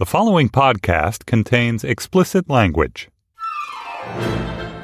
The 0.00 0.06
following 0.06 0.48
podcast 0.48 1.24
contains 1.24 1.84
explicit 1.84 2.50
language. 2.50 3.08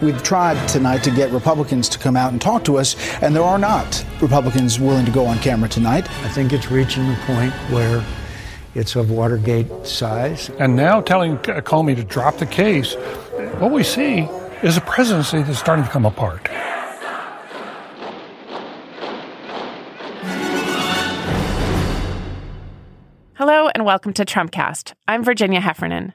We've 0.01 0.23
tried 0.23 0.69
tonight 0.69 1.03
to 1.03 1.11
get 1.11 1.33
Republicans 1.33 1.89
to 1.89 1.99
come 1.99 2.17
out 2.17 2.31
and 2.31 2.41
talk 2.41 2.63
to 2.67 2.79
us, 2.79 2.95
and 3.21 3.35
there 3.35 3.43
are 3.43 3.59
not 3.59 4.07
Republicans 4.23 4.79
willing 4.79 5.05
to 5.05 5.11
go 5.11 5.27
on 5.27 5.41
camera 5.41 5.69
tonight. 5.69 6.09
I 6.25 6.29
think 6.29 6.53
it's 6.53 6.71
reaching 6.71 7.09
the 7.09 7.17
point 7.27 7.53
where 7.73 8.05
it's 8.77 8.95
of 8.95 9.11
Watergate 9.11 9.85
size. 9.85 10.49
And 10.61 10.77
now 10.77 11.01
telling 11.01 11.33
uh, 11.39 11.61
Comey 11.61 11.97
to 11.97 12.05
drop 12.05 12.37
the 12.37 12.47
case, 12.47 12.95
what 13.59 13.73
we 13.73 13.83
see 13.83 14.29
is 14.63 14.77
a 14.77 14.81
presidency 14.83 15.43
that's 15.43 15.59
starting 15.59 15.85
to 15.85 15.91
come 15.91 16.07
apart. 16.07 16.49
And 23.81 23.87
welcome 23.87 24.13
to 24.13 24.27
Trumpcast. 24.27 24.93
I'm 25.09 25.25
Virginia 25.25 25.59
Heffernan. 25.59 26.13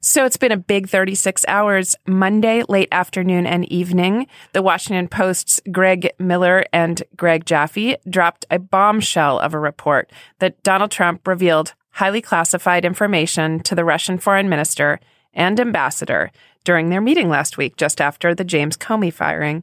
So 0.00 0.24
it's 0.24 0.36
been 0.36 0.50
a 0.50 0.56
big 0.56 0.88
36 0.88 1.44
hours 1.46 1.94
Monday, 2.04 2.64
late 2.68 2.88
afternoon 2.90 3.46
and 3.46 3.64
evening. 3.70 4.26
The 4.52 4.60
Washington 4.60 5.06
Post's 5.06 5.60
Greg 5.70 6.10
Miller 6.18 6.64
and 6.72 7.00
Greg 7.16 7.46
Jaffe 7.46 7.96
dropped 8.10 8.44
a 8.50 8.58
bombshell 8.58 9.38
of 9.38 9.54
a 9.54 9.58
report 9.60 10.10
that 10.40 10.60
Donald 10.64 10.90
Trump 10.90 11.28
revealed 11.28 11.74
highly 11.90 12.20
classified 12.20 12.84
information 12.84 13.60
to 13.60 13.76
the 13.76 13.84
Russian 13.84 14.18
foreign 14.18 14.48
minister 14.48 14.98
and 15.32 15.60
ambassador 15.60 16.32
during 16.64 16.88
their 16.88 17.00
meeting 17.00 17.28
last 17.28 17.56
week, 17.56 17.76
just 17.76 18.00
after 18.00 18.34
the 18.34 18.42
James 18.42 18.76
Comey 18.76 19.12
firing, 19.12 19.62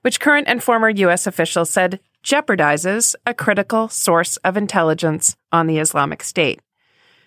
which 0.00 0.18
current 0.18 0.48
and 0.48 0.62
former 0.62 0.88
U.S. 0.88 1.26
officials 1.26 1.68
said 1.68 2.00
jeopardizes 2.26 3.14
a 3.24 3.32
critical 3.32 3.88
source 3.88 4.36
of 4.38 4.56
intelligence 4.56 5.36
on 5.52 5.68
the 5.68 5.78
Islamic 5.78 6.24
State. 6.24 6.60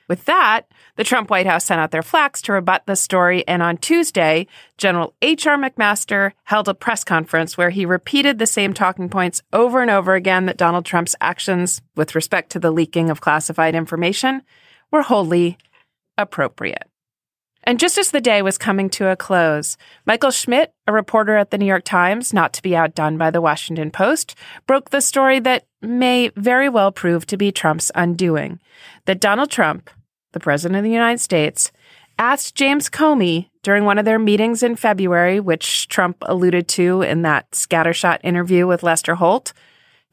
With 0.09 0.25
that, 0.25 0.63
the 0.97 1.03
Trump 1.05 1.29
White 1.29 1.45
House 1.45 1.65
sent 1.65 1.79
out 1.79 1.91
their 1.91 2.01
flacks 2.01 2.41
to 2.41 2.53
rebut 2.53 2.85
the 2.85 2.95
story, 2.95 3.47
and 3.47 3.63
on 3.63 3.77
Tuesday, 3.77 4.47
General 4.77 5.13
H.R. 5.21 5.55
McMaster 5.55 6.33
held 6.43 6.67
a 6.67 6.73
press 6.73 7.03
conference 7.03 7.57
where 7.57 7.69
he 7.69 7.85
repeated 7.85 8.39
the 8.39 8.47
same 8.47 8.73
talking 8.73 9.07
points 9.07 9.41
over 9.53 9.81
and 9.81 9.91
over 9.91 10.15
again 10.15 10.47
that 10.47 10.57
Donald 10.57 10.83
Trump's 10.83 11.15
actions 11.21 11.79
with 11.95 12.15
respect 12.15 12.51
to 12.51 12.59
the 12.59 12.71
leaking 12.71 13.09
of 13.09 13.21
classified 13.21 13.75
information 13.75 14.41
were 14.91 15.03
wholly 15.03 15.57
appropriate. 16.17 16.89
And 17.69 17.79
just 17.79 17.99
as 17.99 18.09
the 18.09 18.19
day 18.19 18.41
was 18.41 18.57
coming 18.57 18.89
to 18.89 19.11
a 19.11 19.15
close, 19.15 19.77
Michael 20.07 20.31
Schmidt, 20.31 20.73
a 20.87 20.91
reporter 20.91 21.37
at 21.37 21.51
the 21.51 21.57
New 21.59 21.67
York 21.67 21.83
Times, 21.83 22.33
not 22.33 22.51
to 22.53 22.63
be 22.63 22.75
outdone 22.75 23.15
by 23.15 23.29
the 23.29 23.41
Washington 23.41 23.91
Post, 23.91 24.33
broke 24.65 24.89
the 24.89 25.01
story 25.01 25.39
that 25.41 25.67
may 25.79 26.29
very 26.29 26.67
well 26.67 26.91
prove 26.91 27.27
to 27.27 27.37
be 27.37 27.51
Trump's 27.51 27.91
undoing 27.93 28.59
that 29.05 29.19
Donald 29.19 29.51
Trump, 29.51 29.91
the 30.31 30.39
President 30.39 30.79
of 30.79 30.83
the 30.83 30.89
United 30.89 31.19
States, 31.19 31.71
asked 32.17 32.55
James 32.55 32.89
Comey 32.89 33.51
during 33.61 33.85
one 33.85 33.99
of 33.99 34.05
their 34.05 34.17
meetings 34.17 34.63
in 34.63 34.75
February, 34.75 35.39
which 35.39 35.87
Trump 35.89 36.17
alluded 36.23 36.67
to 36.69 37.03
in 37.03 37.21
that 37.21 37.51
scattershot 37.51 38.17
interview 38.23 38.65
with 38.65 38.81
Lester 38.81 39.13
Holt, 39.13 39.53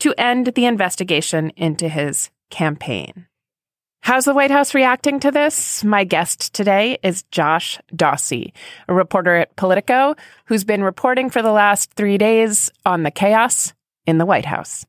to 0.01 0.13
end 0.19 0.49
the 0.49 0.67
investigation 0.67 1.49
into 1.57 1.89
his 1.89 2.29
campaign. 2.51 3.29
How's 4.07 4.25
the 4.25 4.35
White 4.35 4.53
House 4.53 4.73
reacting 4.73 5.19
to 5.19 5.33
this? 5.33 5.83
My 5.83 6.05
guest 6.05 6.55
today 6.55 6.97
is 7.03 7.25
Josh 7.33 7.81
Dawsey, 7.93 8.53
a 8.87 8.95
reporter 8.95 9.35
at 9.35 9.57
Politico 9.57 10.15
who's 10.45 10.63
been 10.63 10.85
reporting 10.85 11.29
for 11.29 11.43
the 11.43 11.51
last 11.51 11.93
three 11.95 12.17
days 12.17 12.71
on 12.85 13.03
the 13.03 13.11
chaos 13.11 13.75
in 14.07 14.19
the 14.19 14.25
White 14.25 14.45
House. 14.45 14.87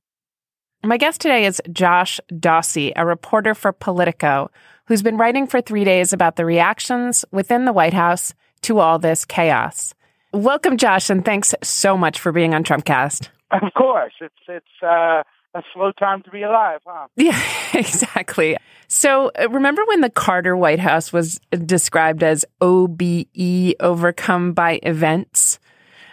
My 0.83 0.97
guest 0.97 1.19
today 1.19 1.47
is 1.47 1.59
Josh 1.71 2.19
Dawsey, 2.31 2.93
a 2.95 3.07
reporter 3.07 3.55
for 3.55 3.71
Politico 3.71 4.51
who's 4.85 5.01
been 5.01 5.17
writing 5.17 5.47
for 5.47 5.61
three 5.61 5.83
days 5.83 6.13
about 6.13 6.35
the 6.35 6.45
reactions 6.45 7.25
within 7.31 7.65
the 7.65 7.73
White 7.73 7.95
House 7.95 8.35
to 8.61 8.77
all 8.77 8.99
this 8.99 9.25
chaos. 9.25 9.95
Welcome, 10.31 10.77
Josh, 10.77 11.09
and 11.09 11.25
thanks 11.25 11.55
so 11.63 11.97
much 11.97 12.19
for 12.19 12.31
being 12.31 12.53
on 12.53 12.63
Trumpcast. 12.63 13.29
Of 13.49 13.73
course, 13.75 14.13
it's 14.21 14.35
it's 14.47 14.83
uh, 14.83 15.23
a 15.57 15.63
slow 15.73 15.91
time 15.91 16.23
to 16.23 16.31
be 16.31 16.43
alive, 16.43 16.81
huh? 16.85 17.07
Yeah, 17.15 17.41
exactly. 17.73 18.57
So, 18.87 19.31
uh, 19.39 19.49
remember 19.49 19.83
when 19.85 20.01
the 20.01 20.09
Carter 20.09 20.55
White 20.55 20.79
House 20.79 21.11
was 21.11 21.39
described 21.65 22.23
as 22.23 22.45
OBE, 22.61 23.75
overcome 23.79 24.53
by 24.53 24.79
events? 24.83 25.59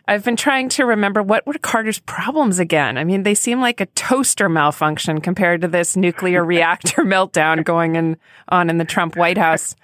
I've 0.06 0.24
been 0.24 0.36
trying 0.36 0.68
to 0.70 0.84
remember 0.84 1.22
what 1.22 1.46
were 1.46 1.54
Carter's 1.54 1.98
problems 2.00 2.58
again. 2.58 2.98
I 2.98 3.04
mean, 3.04 3.22
they 3.22 3.34
seem 3.34 3.60
like 3.60 3.80
a 3.80 3.86
toaster 3.86 4.48
malfunction 4.48 5.20
compared 5.20 5.62
to 5.62 5.68
this 5.68 5.96
nuclear 5.96 6.44
reactor 6.44 7.02
meltdown 7.04 7.64
going 7.64 7.96
in, 7.96 8.16
on 8.48 8.68
in 8.68 8.78
the 8.78 8.84
Trump 8.84 9.16
White 9.16 9.38
House. 9.38 9.74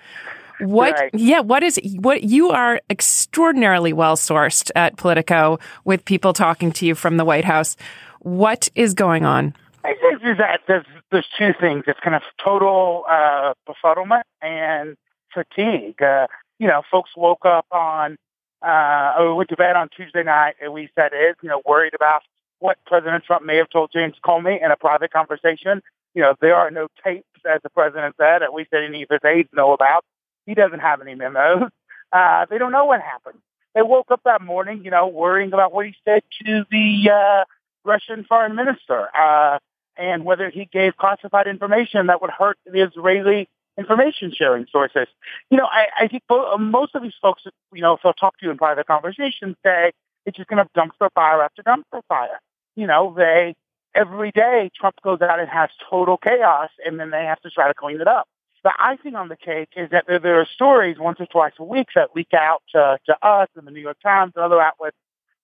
What? 0.60 0.92
Right. 0.92 1.10
Yeah. 1.15 1.41
What 1.41 1.62
is 1.62 1.81
what? 2.00 2.22
You 2.22 2.50
are 2.50 2.82
extraordinarily 2.91 3.94
well 3.94 4.16
sourced 4.16 4.71
at 4.77 4.98
Politico 4.98 5.59
with 5.84 6.04
people 6.04 6.34
talking 6.34 6.71
to 6.72 6.87
you 6.87 6.94
from 6.94 7.16
the 7.16 7.25
White 7.25 7.47
House. 7.47 7.77
What 8.21 8.69
is 8.75 8.95
going 8.95 9.25
on? 9.25 9.55
I 9.83 9.95
think 9.95 10.23
that 10.39 10.61
there's 10.67 10.85
there's 11.11 11.27
two 11.39 11.53
things. 11.59 11.85
It's 11.87 12.01
kind 12.01 12.15
of 12.15 12.23
total 12.43 13.05
uh, 13.09 13.55
befuddlement 13.67 14.23
and 14.43 14.97
fatigue. 15.33 16.03
Uh, 16.03 16.27
you 16.59 16.69
know, 16.69 16.83
folks 16.91 17.11
woke 17.17 17.47
up 17.47 17.67
on 17.73 18.19
uh, 18.63 19.15
or 19.19 19.35
went 19.35 19.49
to 19.49 19.57
bed 19.57 19.77
on 19.77 19.89
Tuesday 19.89 20.23
night, 20.23 20.57
and 20.61 20.73
we 20.73 20.91
said 20.95 21.13
is 21.15 21.35
you 21.43 21.49
know 21.49 21.63
worried 21.65 21.95
about 21.95 22.23
what 22.59 22.77
President 22.87 23.25
Trump 23.25 23.45
may 23.45 23.57
have 23.57 23.71
told 23.71 23.91
James 23.91 24.17
Comey 24.23 24.63
in 24.63 24.71
a 24.71 24.77
private 24.77 25.11
conversation. 25.11 25.83
You 26.15 26.23
know, 26.23 26.35
there 26.41 26.57
are 26.57 26.71
no 26.71 26.89
tapes, 27.03 27.27
as 27.51 27.61
the 27.63 27.71
president 27.71 28.17
said, 28.19 28.43
at 28.43 28.53
least 28.53 28.71
that 28.73 28.83
any 28.83 29.03
of 29.03 29.09
his 29.11 29.21
aides 29.25 29.49
know 29.55 29.73
about. 29.73 30.05
He 30.45 30.55
doesn't 30.55 30.81
have 30.81 31.01
any 31.01 31.15
memos. 31.15 31.71
Uh, 32.13 32.45
they 32.51 32.59
don't 32.59 32.73
know 32.73 32.87
what 32.87 33.01
happened. 33.01 33.39
They 33.73 33.83
woke 33.83 34.11
up 34.11 34.21
that 34.25 34.43
morning, 34.43 34.85
you 34.85 34.91
know, 34.91 35.07
worrying 35.07 35.53
about 35.53 35.73
what 35.73 35.87
he 35.87 35.95
said 36.05 36.25
to 36.45 36.65
the 36.69 37.09
uh, 37.09 37.45
Russian 37.85 38.25
foreign 38.25 38.55
minister 38.55 39.09
uh, 39.17 39.59
and 39.97 40.25
whether 40.25 40.51
he 40.51 40.67
gave 40.67 40.97
classified 40.97 41.47
information 41.47 42.07
that 42.07 42.21
would 42.23 42.31
hurt 42.31 42.59
the 42.65 42.83
Israeli 42.83 43.49
information 43.79 44.33
sharing 44.35 44.67
sources. 44.71 45.07
You 45.51 45.59
know, 45.59 45.66
I, 45.66 45.87
I 46.01 46.09
think 46.09 46.22
most 46.59 46.95
of 46.95 47.03
these 47.03 47.15
folks, 47.21 47.43
you 47.72 47.83
know, 47.83 47.95
if 47.95 48.01
they'll 48.03 48.13
talk 48.13 48.39
to 48.39 48.47
you 48.47 48.51
in 48.51 48.59
private 48.59 48.87
conversations, 48.87 49.57
say 49.65 49.93
it's 50.27 50.37
just 50.37 50.49
going 50.49 50.65
to 50.65 50.71
dumpster 50.78 51.09
fire 51.15 51.43
after 51.43 51.63
dumpster 51.63 52.03
fire. 52.09 52.41
You 52.77 52.87
know, 52.87 53.15
they 53.16 53.54
every 53.95 54.31
day 54.31 54.71
Trump 54.75 54.97
goes 55.03 55.21
out 55.21 55.41
and 55.41 55.49
has 55.49 55.71
total 55.89 56.16
chaos, 56.16 56.71
and 56.84 57.01
then 57.01 57.10
they 57.10 57.25
have 57.25 57.41
to 57.41 57.51
try 57.51 57.69
to 57.69 57.75
clean 57.75 58.01
it 58.01 58.09
up. 58.09 58.28
The 58.63 58.72
icing 58.78 59.15
on 59.15 59.28
the 59.28 59.37
cake 59.37 59.71
is 59.75 59.89
that 59.91 60.04
there, 60.07 60.19
there 60.19 60.41
are 60.41 60.47
stories 60.54 60.99
once 60.99 61.19
or 61.19 61.27
twice 61.27 61.54
a 61.59 61.65
week 61.65 61.89
that 61.95 62.10
leak 62.15 62.34
out 62.34 62.63
to, 62.75 62.99
to 63.07 63.27
us 63.27 63.49
and 63.57 63.66
the 63.66 63.71
New 63.71 63.81
York 63.81 63.97
Times 64.03 64.33
and 64.37 64.45
other 64.45 64.60
outlets 64.60 64.97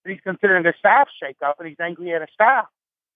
that 0.07 0.13
he's 0.13 0.21
considering 0.23 0.65
a 0.67 0.73
staff 0.79 1.09
shakeup 1.23 1.55
and 1.59 1.69
he's 1.69 1.81
angry 1.81 2.15
at 2.15 2.21
his 2.21 2.31
staff. 2.33 2.67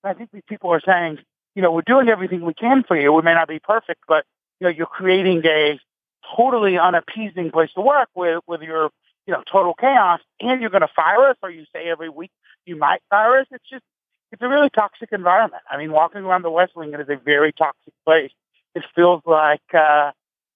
And 0.03 0.11
I 0.11 0.15
think 0.15 0.31
these 0.33 0.43
people 0.49 0.71
are 0.71 0.81
saying, 0.81 1.19
you 1.55 1.63
know, 1.63 1.73
we're 1.73 1.83
doing 1.83 2.09
everything 2.09 2.43
we 2.43 2.55
can 2.55 2.83
for 2.83 2.97
you. 2.97 3.13
We 3.13 3.23
may 3.23 3.35
not 3.35 3.49
be 3.49 3.59
perfect, 3.59 4.03
but 4.09 4.25
you 4.61 4.67
know, 4.67 4.71
you're 4.71 4.87
creating 4.87 5.45
a 5.47 5.79
totally 6.37 6.79
unappeasing 6.79 7.51
place 7.51 7.71
to 7.75 7.81
work 7.81 8.09
with 8.15 8.43
with 8.47 8.63
your 8.63 8.91
you 9.27 9.33
know 9.33 9.43
total 9.51 9.75
chaos, 9.75 10.21
and 10.41 10.61
you're 10.61 10.71
going 10.71 10.83
to 10.83 10.89
fire 10.95 11.29
us, 11.29 11.37
or 11.43 11.51
you 11.51 11.65
say 11.75 11.89
every 11.89 12.09
week 12.09 12.31
you 12.67 12.77
might 12.77 13.01
fire 13.11 13.39
us. 13.39 13.47
It's 13.51 13.69
just 13.69 13.85
it's 14.33 14.43
a 14.43 14.49
really 14.49 14.71
toxic 14.71 15.11
environment. 15.13 15.63
I 15.69 15.77
mean, 15.77 15.93
walking 15.93 16.23
around 16.23 16.43
the 16.43 16.51
West 16.51 16.77
Wing, 16.77 16.93
it 16.93 17.01
is 17.01 17.09
a 17.09 17.17
very 17.17 17.53
toxic 17.53 17.93
place. 18.05 18.31
It 18.75 18.85
feels 18.95 19.23
like 19.27 19.63
uh, 19.75 20.13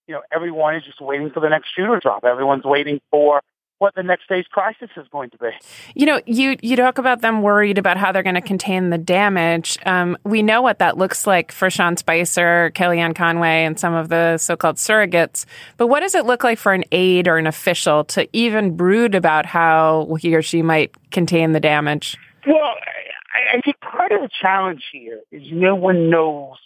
you 0.06 0.14
know, 0.14 0.22
everyone 0.32 0.76
is 0.76 0.84
just 0.84 1.00
waiting 1.00 1.30
for 1.30 1.40
the 1.40 1.48
next 1.48 1.74
shoe 1.74 1.86
to 1.86 1.98
drop. 1.98 2.24
Everyone's 2.24 2.64
waiting 2.64 3.00
for 3.10 3.42
what 3.78 3.94
the 3.94 4.02
next 4.02 4.28
day's 4.28 4.46
crisis 4.50 4.88
is 4.96 5.06
going 5.10 5.30
to 5.30 5.38
be. 5.38 5.50
You 5.94 6.06
know, 6.06 6.20
you 6.26 6.56
you 6.62 6.76
talk 6.76 6.98
about 6.98 7.20
them 7.20 7.42
worried 7.42 7.78
about 7.78 7.96
how 7.96 8.12
they're 8.12 8.22
going 8.22 8.34
to 8.34 8.40
contain 8.40 8.90
the 8.90 8.98
damage. 8.98 9.78
Um, 9.84 10.16
we 10.24 10.42
know 10.42 10.62
what 10.62 10.78
that 10.78 10.96
looks 10.96 11.26
like 11.26 11.52
for 11.52 11.70
Sean 11.70 11.96
Spicer, 11.96 12.70
Kellyanne 12.74 13.14
Conway, 13.14 13.64
and 13.64 13.78
some 13.78 13.94
of 13.94 14.08
the 14.08 14.38
so-called 14.38 14.76
surrogates. 14.76 15.44
But 15.76 15.88
what 15.88 16.00
does 16.00 16.14
it 16.14 16.24
look 16.24 16.44
like 16.44 16.58
for 16.58 16.72
an 16.72 16.84
aide 16.92 17.28
or 17.28 17.36
an 17.36 17.46
official 17.46 18.04
to 18.04 18.28
even 18.36 18.76
brood 18.76 19.14
about 19.14 19.46
how 19.46 20.16
he 20.20 20.34
or 20.34 20.42
she 20.42 20.62
might 20.62 20.94
contain 21.10 21.52
the 21.52 21.60
damage? 21.60 22.16
Well, 22.46 22.56
I, 22.56 23.58
I 23.58 23.60
think 23.60 23.80
part 23.80 24.12
of 24.12 24.20
the 24.20 24.30
challenge 24.40 24.82
here 24.92 25.20
is 25.32 25.42
no 25.52 25.74
one 25.74 26.10
knows 26.10 26.56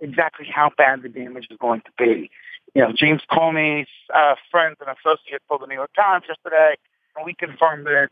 exactly 0.00 0.46
how 0.52 0.70
bad 0.76 1.02
the 1.02 1.08
damage 1.08 1.46
is 1.50 1.58
going 1.60 1.82
to 1.82 1.90
be 1.98 2.30
you 2.74 2.82
know, 2.82 2.92
James 2.92 3.22
Comey's 3.30 3.88
uh, 4.14 4.34
friends 4.50 4.76
and 4.80 4.88
associates 4.88 5.44
told 5.48 5.62
the 5.62 5.66
New 5.66 5.74
York 5.74 5.92
Times 5.94 6.24
yesterday, 6.28 6.76
and 7.16 7.26
we 7.26 7.34
confirmed 7.34 7.86
that, 7.86 8.08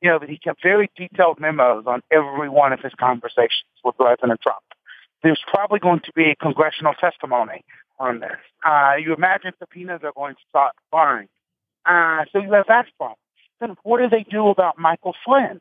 you 0.00 0.08
know, 0.08 0.18
that 0.18 0.28
he 0.28 0.38
kept 0.38 0.62
very 0.62 0.90
detailed 0.96 1.40
memos 1.40 1.84
on 1.86 2.02
every 2.10 2.48
one 2.48 2.72
of 2.72 2.80
his 2.80 2.92
conversations 2.98 3.68
with 3.84 3.96
President 3.96 4.40
Trump. 4.40 4.62
There's 5.22 5.40
probably 5.46 5.80
going 5.80 6.00
to 6.00 6.12
be 6.14 6.36
congressional 6.40 6.94
testimony 6.94 7.64
on 7.98 8.20
this. 8.20 8.38
Uh, 8.64 8.94
you 9.02 9.14
imagine 9.14 9.52
subpoenas 9.58 10.00
are 10.04 10.12
going 10.14 10.34
to 10.34 10.40
start 10.48 10.74
flying. 10.90 11.28
Uh, 11.84 12.24
so 12.32 12.38
you 12.38 12.52
have 12.52 12.66
that 12.68 12.86
problem. 12.96 13.18
Then 13.60 13.76
what 13.82 13.98
do 13.98 14.08
they 14.08 14.22
do 14.22 14.48
about 14.48 14.78
Michael 14.78 15.14
Flynn? 15.24 15.60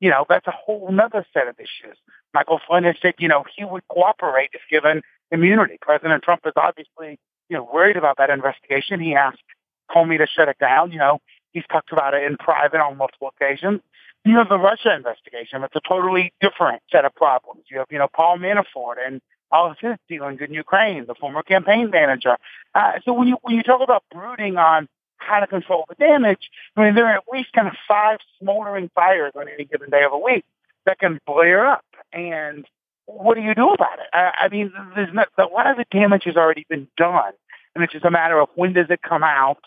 You 0.00 0.10
know, 0.10 0.26
that's 0.28 0.46
a 0.46 0.52
whole 0.52 0.88
other 1.00 1.26
set 1.32 1.48
of 1.48 1.56
issues. 1.58 1.96
Michael 2.34 2.60
Flynn 2.66 2.84
has 2.84 2.96
said, 3.00 3.14
you 3.18 3.26
know, 3.26 3.44
he 3.56 3.64
would 3.64 3.82
cooperate 3.88 4.50
if 4.52 4.60
given 4.70 5.02
immunity. 5.32 5.78
President 5.80 6.22
Trump 6.22 6.42
is 6.44 6.52
obviously 6.56 7.18
you 7.48 7.56
know, 7.56 7.68
worried 7.72 7.96
about 7.96 8.16
that 8.18 8.30
investigation. 8.30 9.00
He 9.00 9.14
asked 9.14 9.42
Comey 9.90 10.18
to 10.18 10.26
shut 10.26 10.48
it 10.48 10.58
down. 10.58 10.92
You 10.92 10.98
know, 10.98 11.20
he's 11.52 11.64
talked 11.70 11.92
about 11.92 12.14
it 12.14 12.22
in 12.24 12.36
private 12.36 12.80
on 12.80 12.96
multiple 12.96 13.32
occasions. 13.34 13.80
You 14.24 14.36
have 14.36 14.48
the 14.48 14.58
Russia 14.58 14.94
investigation. 14.94 15.62
It's 15.62 15.76
a 15.76 15.80
totally 15.88 16.32
different 16.40 16.82
set 16.92 17.04
of 17.04 17.14
problems. 17.14 17.64
You 17.70 17.78
have, 17.78 17.86
you 17.90 17.98
know, 17.98 18.08
Paul 18.14 18.38
Manafort 18.38 18.96
and 19.04 19.20
all 19.50 19.70
of 19.70 19.78
his 19.80 19.96
dealings 20.08 20.40
in 20.40 20.52
Ukraine, 20.52 21.06
the 21.06 21.14
former 21.14 21.42
campaign 21.42 21.90
manager. 21.90 22.36
Uh, 22.74 22.92
so 23.04 23.12
when 23.12 23.28
you 23.28 23.38
when 23.42 23.56
you 23.56 23.62
talk 23.62 23.80
about 23.80 24.04
brooding 24.12 24.56
on 24.56 24.88
how 25.16 25.40
to 25.40 25.46
control 25.46 25.84
the 25.88 25.94
damage, 25.94 26.50
I 26.76 26.84
mean, 26.84 26.94
there 26.94 27.06
are 27.06 27.16
at 27.16 27.24
least 27.32 27.52
kind 27.52 27.68
of 27.68 27.74
five 27.86 28.18
smoldering 28.40 28.90
fires 28.94 29.32
on 29.34 29.48
any 29.48 29.64
given 29.64 29.90
day 29.90 30.04
of 30.04 30.12
a 30.12 30.18
week 30.18 30.44
that 30.84 30.98
can 30.98 31.20
blare 31.26 31.66
up. 31.66 31.84
And 32.12 32.66
what 33.08 33.34
do 33.34 33.40
you 33.40 33.54
do 33.54 33.68
about 33.70 33.98
it? 33.98 34.06
I, 34.12 34.32
I 34.44 34.48
mean, 34.48 34.72
there's 34.94 35.12
not, 35.12 35.28
a 35.38 35.44
lot 35.44 35.66
of 35.66 35.76
the 35.76 35.86
damage 35.90 36.24
has 36.24 36.36
already 36.36 36.66
been 36.68 36.88
done, 36.96 37.32
and 37.74 37.82
it's 37.82 37.92
just 37.92 38.04
a 38.04 38.10
matter 38.10 38.38
of 38.38 38.48
when 38.54 38.74
does 38.74 38.86
it 38.90 39.00
come 39.02 39.22
out 39.22 39.64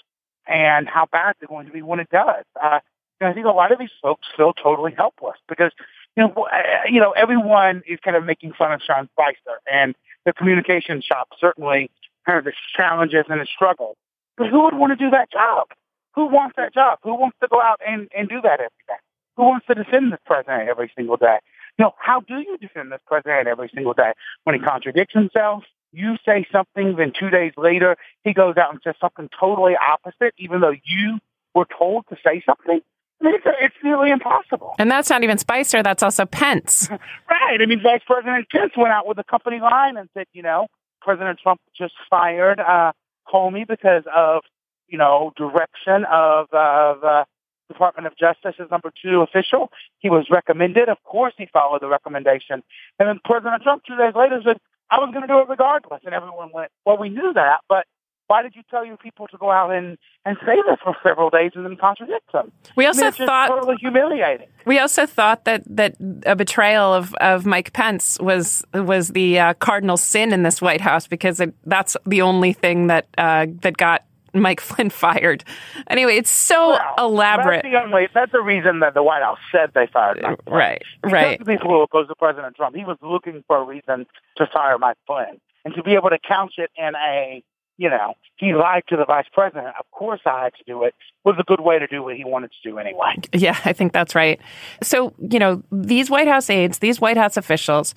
and 0.47 0.87
how 0.87 1.07
bad 1.11 1.35
it's 1.39 1.49
going 1.49 1.65
to 1.65 1.71
be 1.71 1.81
when 1.81 1.99
it 1.99 2.09
does. 2.09 2.45
Uh, 2.61 2.79
and 3.19 3.29
I 3.29 3.33
think 3.33 3.45
a 3.45 3.49
lot 3.49 3.71
of 3.71 3.79
these 3.79 3.91
folks 4.01 4.27
feel 4.35 4.53
totally 4.53 4.93
helpless 4.95 5.37
because 5.47 5.71
you 6.17 6.23
know, 6.23 6.47
you 6.89 6.99
know, 6.99 7.11
everyone 7.11 7.83
is 7.87 7.99
kind 8.03 8.17
of 8.17 8.25
making 8.25 8.53
fun 8.53 8.71
of 8.73 8.81
Sean 8.81 9.07
Spicer, 9.13 9.59
and 9.71 9.95
the 10.25 10.33
communication 10.33 11.01
shop 11.01 11.29
certainly 11.39 11.89
has 12.23 12.45
its 12.45 12.57
challenges 12.75 13.25
and 13.29 13.39
its 13.39 13.49
struggles. 13.49 13.95
But 14.37 14.47
who 14.47 14.63
would 14.63 14.75
want 14.75 14.91
to 14.91 14.95
do 14.97 15.09
that 15.11 15.31
job? 15.31 15.67
Who 16.15 16.25
wants 16.27 16.55
that 16.57 16.73
job? 16.73 16.99
Who 17.03 17.15
wants 17.15 17.37
to 17.41 17.47
go 17.47 17.61
out 17.61 17.79
and, 17.87 18.09
and 18.15 18.27
do 18.27 18.41
that 18.41 18.59
every 18.59 18.83
day? 18.87 18.99
Who 19.37 19.43
wants 19.43 19.65
to 19.67 19.75
defend 19.75 20.11
this 20.11 20.19
president 20.25 20.67
every 20.67 20.91
single 20.95 21.15
day? 21.15 21.37
You 21.77 21.85
know, 21.85 21.91
how 21.97 22.21
do 22.21 22.35
you 22.39 22.57
defend 22.57 22.91
this 22.91 23.01
president 23.05 23.47
every 23.47 23.69
single 23.73 23.93
day? 23.93 24.11
When 24.43 24.55
he 24.55 24.61
contradicts 24.61 25.13
himself, 25.13 25.63
you 25.91 26.15
say 26.25 26.45
something, 26.51 26.95
then 26.97 27.11
two 27.17 27.29
days 27.29 27.53
later, 27.57 27.97
he 28.23 28.33
goes 28.33 28.55
out 28.57 28.71
and 28.71 28.79
says 28.83 28.95
something 29.01 29.29
totally 29.37 29.73
opposite, 29.75 30.33
even 30.37 30.61
though 30.61 30.71
you 30.71 31.19
were 31.53 31.67
told 31.77 32.05
to 32.09 32.15
say 32.23 32.41
something. 32.45 32.79
I 33.21 33.23
mean, 33.23 33.35
it's, 33.35 33.45
it's 33.61 33.75
nearly 33.83 34.09
impossible. 34.09 34.73
And 34.79 34.89
that's 34.89 35.09
not 35.09 35.23
even 35.23 35.37
Spicer, 35.37 35.83
that's 35.83 36.01
also 36.01 36.25
Pence. 36.25 36.89
right. 37.29 37.61
I 37.61 37.65
mean, 37.65 37.81
Vice 37.83 38.01
President 38.05 38.47
Pence 38.49 38.71
went 38.75 38.91
out 38.91 39.07
with 39.07 39.19
a 39.19 39.23
company 39.23 39.59
line 39.59 39.97
and 39.97 40.09
said, 40.13 40.25
you 40.33 40.41
know, 40.41 40.67
President 41.01 41.39
Trump 41.41 41.59
just 41.77 41.93
fired 42.09 42.59
uh, 42.59 42.93
Comey 43.31 43.67
because 43.67 44.03
of, 44.15 44.43
you 44.87 44.97
know, 44.97 45.31
direction 45.37 46.05
of, 46.11 46.47
of 46.51 47.03
uh, 47.03 47.25
Department 47.71 48.07
of 48.07 48.17
Justice 48.17 48.55
as 48.59 48.69
number 48.69 48.91
two 49.01 49.21
official. 49.21 49.71
He 49.99 50.09
was 50.09 50.27
recommended. 50.29 50.89
Of 50.89 51.03
course, 51.03 51.33
he 51.37 51.47
followed 51.51 51.81
the 51.81 51.87
recommendation. 51.87 52.63
And 52.99 53.07
then 53.07 53.19
President 53.23 53.63
Trump, 53.63 53.83
two 53.85 53.97
days 53.97 54.13
later, 54.15 54.41
said, 54.45 54.57
I 54.89 54.99
was 54.99 55.09
going 55.13 55.21
to 55.21 55.27
do 55.27 55.39
it 55.39 55.47
regardless. 55.49 56.01
And 56.05 56.13
everyone 56.13 56.51
went, 56.53 56.71
well, 56.85 56.97
we 56.97 57.09
knew 57.09 57.33
that, 57.33 57.61
but 57.69 57.85
why 58.31 58.41
did 58.41 58.55
you 58.55 58.61
tell 58.71 58.85
your 58.85 58.95
people 58.95 59.27
to 59.27 59.37
go 59.37 59.51
out 59.51 59.71
and, 59.71 59.97
and 60.23 60.37
say 60.45 60.55
this 60.65 60.77
for 60.81 60.95
several 61.03 61.29
days 61.29 61.51
and 61.53 61.65
then 61.65 61.75
contradict 61.75 62.31
them? 62.31 62.49
We 62.77 62.85
also 62.85 63.07
I 63.07 63.09
mean, 63.09 63.27
thought 63.27 63.47
totally 63.49 63.75
humiliating. 63.81 64.47
We 64.65 64.79
also 64.79 65.05
thought 65.05 65.43
that 65.43 65.63
that 65.75 65.97
a 66.25 66.33
betrayal 66.37 66.93
of, 66.93 67.13
of 67.15 67.45
Mike 67.45 67.73
Pence 67.73 68.17
was 68.21 68.63
was 68.73 69.09
the 69.09 69.37
uh, 69.37 69.53
cardinal 69.55 69.97
sin 69.97 70.31
in 70.31 70.43
this 70.43 70.61
White 70.61 70.79
House 70.79 71.07
because 71.07 71.41
it, 71.41 71.53
that's 71.65 71.97
the 72.05 72.21
only 72.21 72.53
thing 72.53 72.87
that 72.87 73.07
uh, 73.17 73.47
that 73.63 73.75
got 73.75 74.05
Mike 74.33 74.61
Flynn 74.61 74.89
fired. 74.89 75.43
Anyway, 75.89 76.15
it's 76.15 76.29
so 76.29 76.71
well, 76.71 76.95
elaborate. 76.97 77.63
That's 77.63 77.73
the, 77.73 77.81
only, 77.81 78.07
that's 78.13 78.31
the 78.31 78.41
reason 78.41 78.79
that 78.79 78.93
the 78.93 79.03
White 79.03 79.23
House 79.23 79.39
said 79.51 79.71
they 79.73 79.87
fired 79.91 80.19
Mike 80.21 80.43
Flynn. 80.43 80.55
Right, 80.55 80.81
right. 81.03 81.39
Because 81.39 81.53
people 81.53 81.69
who 81.69 81.81
oppose 81.81 82.07
to 82.07 82.15
President 82.15 82.55
Trump, 82.55 82.75
he 82.75 82.85
was 82.85 82.97
looking 83.01 83.43
for 83.47 83.57
a 83.57 83.63
reason 83.63 84.05
to 84.37 84.47
fire 84.51 84.77
Mike 84.77 84.97
Flynn. 85.05 85.39
And 85.63 85.73
to 85.75 85.83
be 85.83 85.93
able 85.93 86.09
to 86.09 86.17
couch 86.19 86.55
it 86.57 86.71
in 86.75 86.95
a, 86.95 87.43
you 87.77 87.89
know, 87.89 88.13
he 88.37 88.53
lied 88.53 88.83
to 88.89 88.97
the 88.97 89.05
vice 89.05 89.27
president, 89.31 89.67
of 89.79 89.85
course 89.91 90.21
I 90.25 90.45
had 90.45 90.53
to 90.55 90.63
do 90.65 90.83
it, 90.83 90.95
was 91.23 91.35
a 91.39 91.43
good 91.43 91.61
way 91.61 91.77
to 91.77 91.87
do 91.87 92.01
what 92.01 92.15
he 92.15 92.25
wanted 92.25 92.51
to 92.51 92.69
do 92.69 92.79
anyway. 92.79 93.15
Yeah, 93.33 93.57
I 93.65 93.73
think 93.73 93.93
that's 93.93 94.15
right. 94.15 94.39
So, 94.81 95.13
you 95.19 95.39
know, 95.39 95.61
these 95.71 96.09
White 96.09 96.27
House 96.27 96.49
aides, 96.49 96.79
these 96.79 96.99
White 96.99 97.17
House 97.17 97.37
officials 97.37 97.93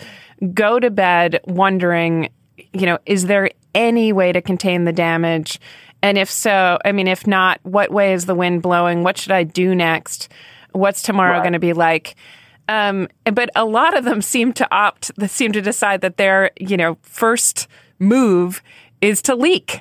go 0.53 0.79
to 0.79 0.91
bed 0.91 1.41
wondering, 1.45 2.29
you 2.73 2.87
know, 2.87 2.99
is 3.07 3.27
there 3.27 3.51
any 3.75 4.13
way 4.13 4.33
to 4.33 4.43
contain 4.43 4.85
the 4.85 4.93
damage? 4.93 5.59
And 6.05 6.19
if 6.19 6.31
so, 6.31 6.77
I 6.85 6.93
mean, 6.93 7.09
if 7.09 7.27
not, 7.27 7.61
what 7.63 7.91
way 7.91 8.13
is 8.13 8.27
the 8.27 8.35
wind 8.35 8.61
blowing? 8.61 9.05
What 9.05 9.17
should 9.17 9.33
I 9.33 9.43
do 9.43 9.75
next? 9.75 10.31
What's 10.73 11.01
tomorrow 11.01 11.37
right. 11.37 11.43
going 11.43 11.55
to 11.55 11.59
be 11.59 11.73
like? 11.73 12.15
Um, 12.69 13.09
but 13.33 13.49
a 13.57 13.65
lot 13.65 13.97
of 13.97 14.05
them 14.05 14.21
seem 14.35 14.53
to 14.53 14.69
opt, 14.71 15.13
seem 15.31 15.53
to 15.53 15.63
decide 15.63 16.03
that 16.03 16.19
their, 16.19 16.51
you 16.61 16.77
know, 16.77 16.99
first 17.01 17.69
move 17.99 18.63
is 19.01 19.23
to 19.23 19.35
leak. 19.35 19.81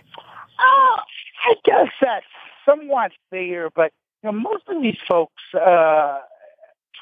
Uh, 0.59 1.01
I 1.45 1.55
guess 1.65 1.91
that's 2.01 2.25
somewhat 2.65 3.11
fair, 3.29 3.69
but 3.75 3.91
you 4.23 4.31
know, 4.31 4.39
most 4.39 4.63
of 4.69 4.81
these 4.81 4.95
folks 5.05 5.43
uh, 5.53 6.19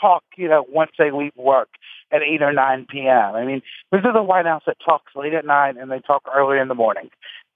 talk, 0.01 0.23
you 0.35 0.49
know, 0.49 0.65
once 0.67 0.93
they 0.97 1.11
leave 1.11 1.35
work 1.35 1.69
at 2.11 2.23
8 2.23 2.41
or 2.41 2.53
9 2.53 2.87
p.m. 2.89 3.35
I 3.35 3.45
mean, 3.45 3.61
this 3.91 3.99
is 3.99 4.13
the 4.15 4.23
White 4.23 4.47
House 4.47 4.63
that 4.65 4.77
talks 4.83 5.15
late 5.15 5.35
at 5.35 5.45
night 5.45 5.77
and 5.77 5.91
they 5.91 5.99
talk 5.99 6.23
early 6.35 6.57
in 6.57 6.69
the 6.69 6.75
morning. 6.75 7.11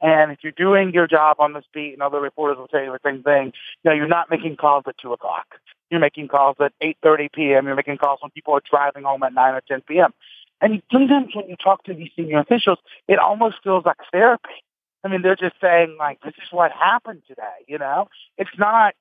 And 0.05 0.31
if 0.31 0.37
you're 0.43 0.51
doing 0.51 0.93
your 0.93 1.07
job 1.07 1.37
on 1.39 1.53
this 1.53 1.63
beat, 1.73 1.93
and 1.93 2.03
other 2.03 2.21
reporters 2.21 2.59
will 2.59 2.67
tell 2.67 2.83
you 2.83 2.91
the 2.91 2.99
same 3.03 3.23
thing, 3.23 3.53
you 3.83 3.89
know, 3.89 3.91
you're 3.91 4.07
not 4.07 4.29
making 4.29 4.55
calls 4.55 4.83
at 4.87 4.95
2 4.99 5.11
o'clock. 5.11 5.55
You're 5.89 5.99
making 5.99 6.27
calls 6.27 6.57
at 6.59 6.73
8.30 6.79 7.31
p.m. 7.33 7.65
You're 7.65 7.75
making 7.75 7.97
calls 7.97 8.19
when 8.21 8.29
people 8.29 8.53
are 8.53 8.61
driving 8.69 9.01
home 9.01 9.23
at 9.23 9.33
9 9.33 9.55
or 9.55 9.61
10 9.67 9.81
p.m. 9.81 10.13
And 10.61 10.83
sometimes 10.91 11.33
when 11.33 11.49
you 11.49 11.55
talk 11.55 11.83
to 11.85 11.95
these 11.95 12.11
senior 12.15 12.37
officials, 12.37 12.77
it 13.07 13.17
almost 13.17 13.55
feels 13.63 13.83
like 13.83 13.97
therapy. 14.11 14.63
I 15.03 15.07
mean, 15.07 15.23
they're 15.23 15.35
just 15.35 15.55
saying, 15.59 15.95
like, 15.97 16.21
this 16.21 16.35
is 16.37 16.51
what 16.51 16.71
happened 16.71 17.23
today, 17.27 17.65
you 17.67 17.79
know? 17.79 18.07
It's 18.37 18.55
not, 18.59 18.93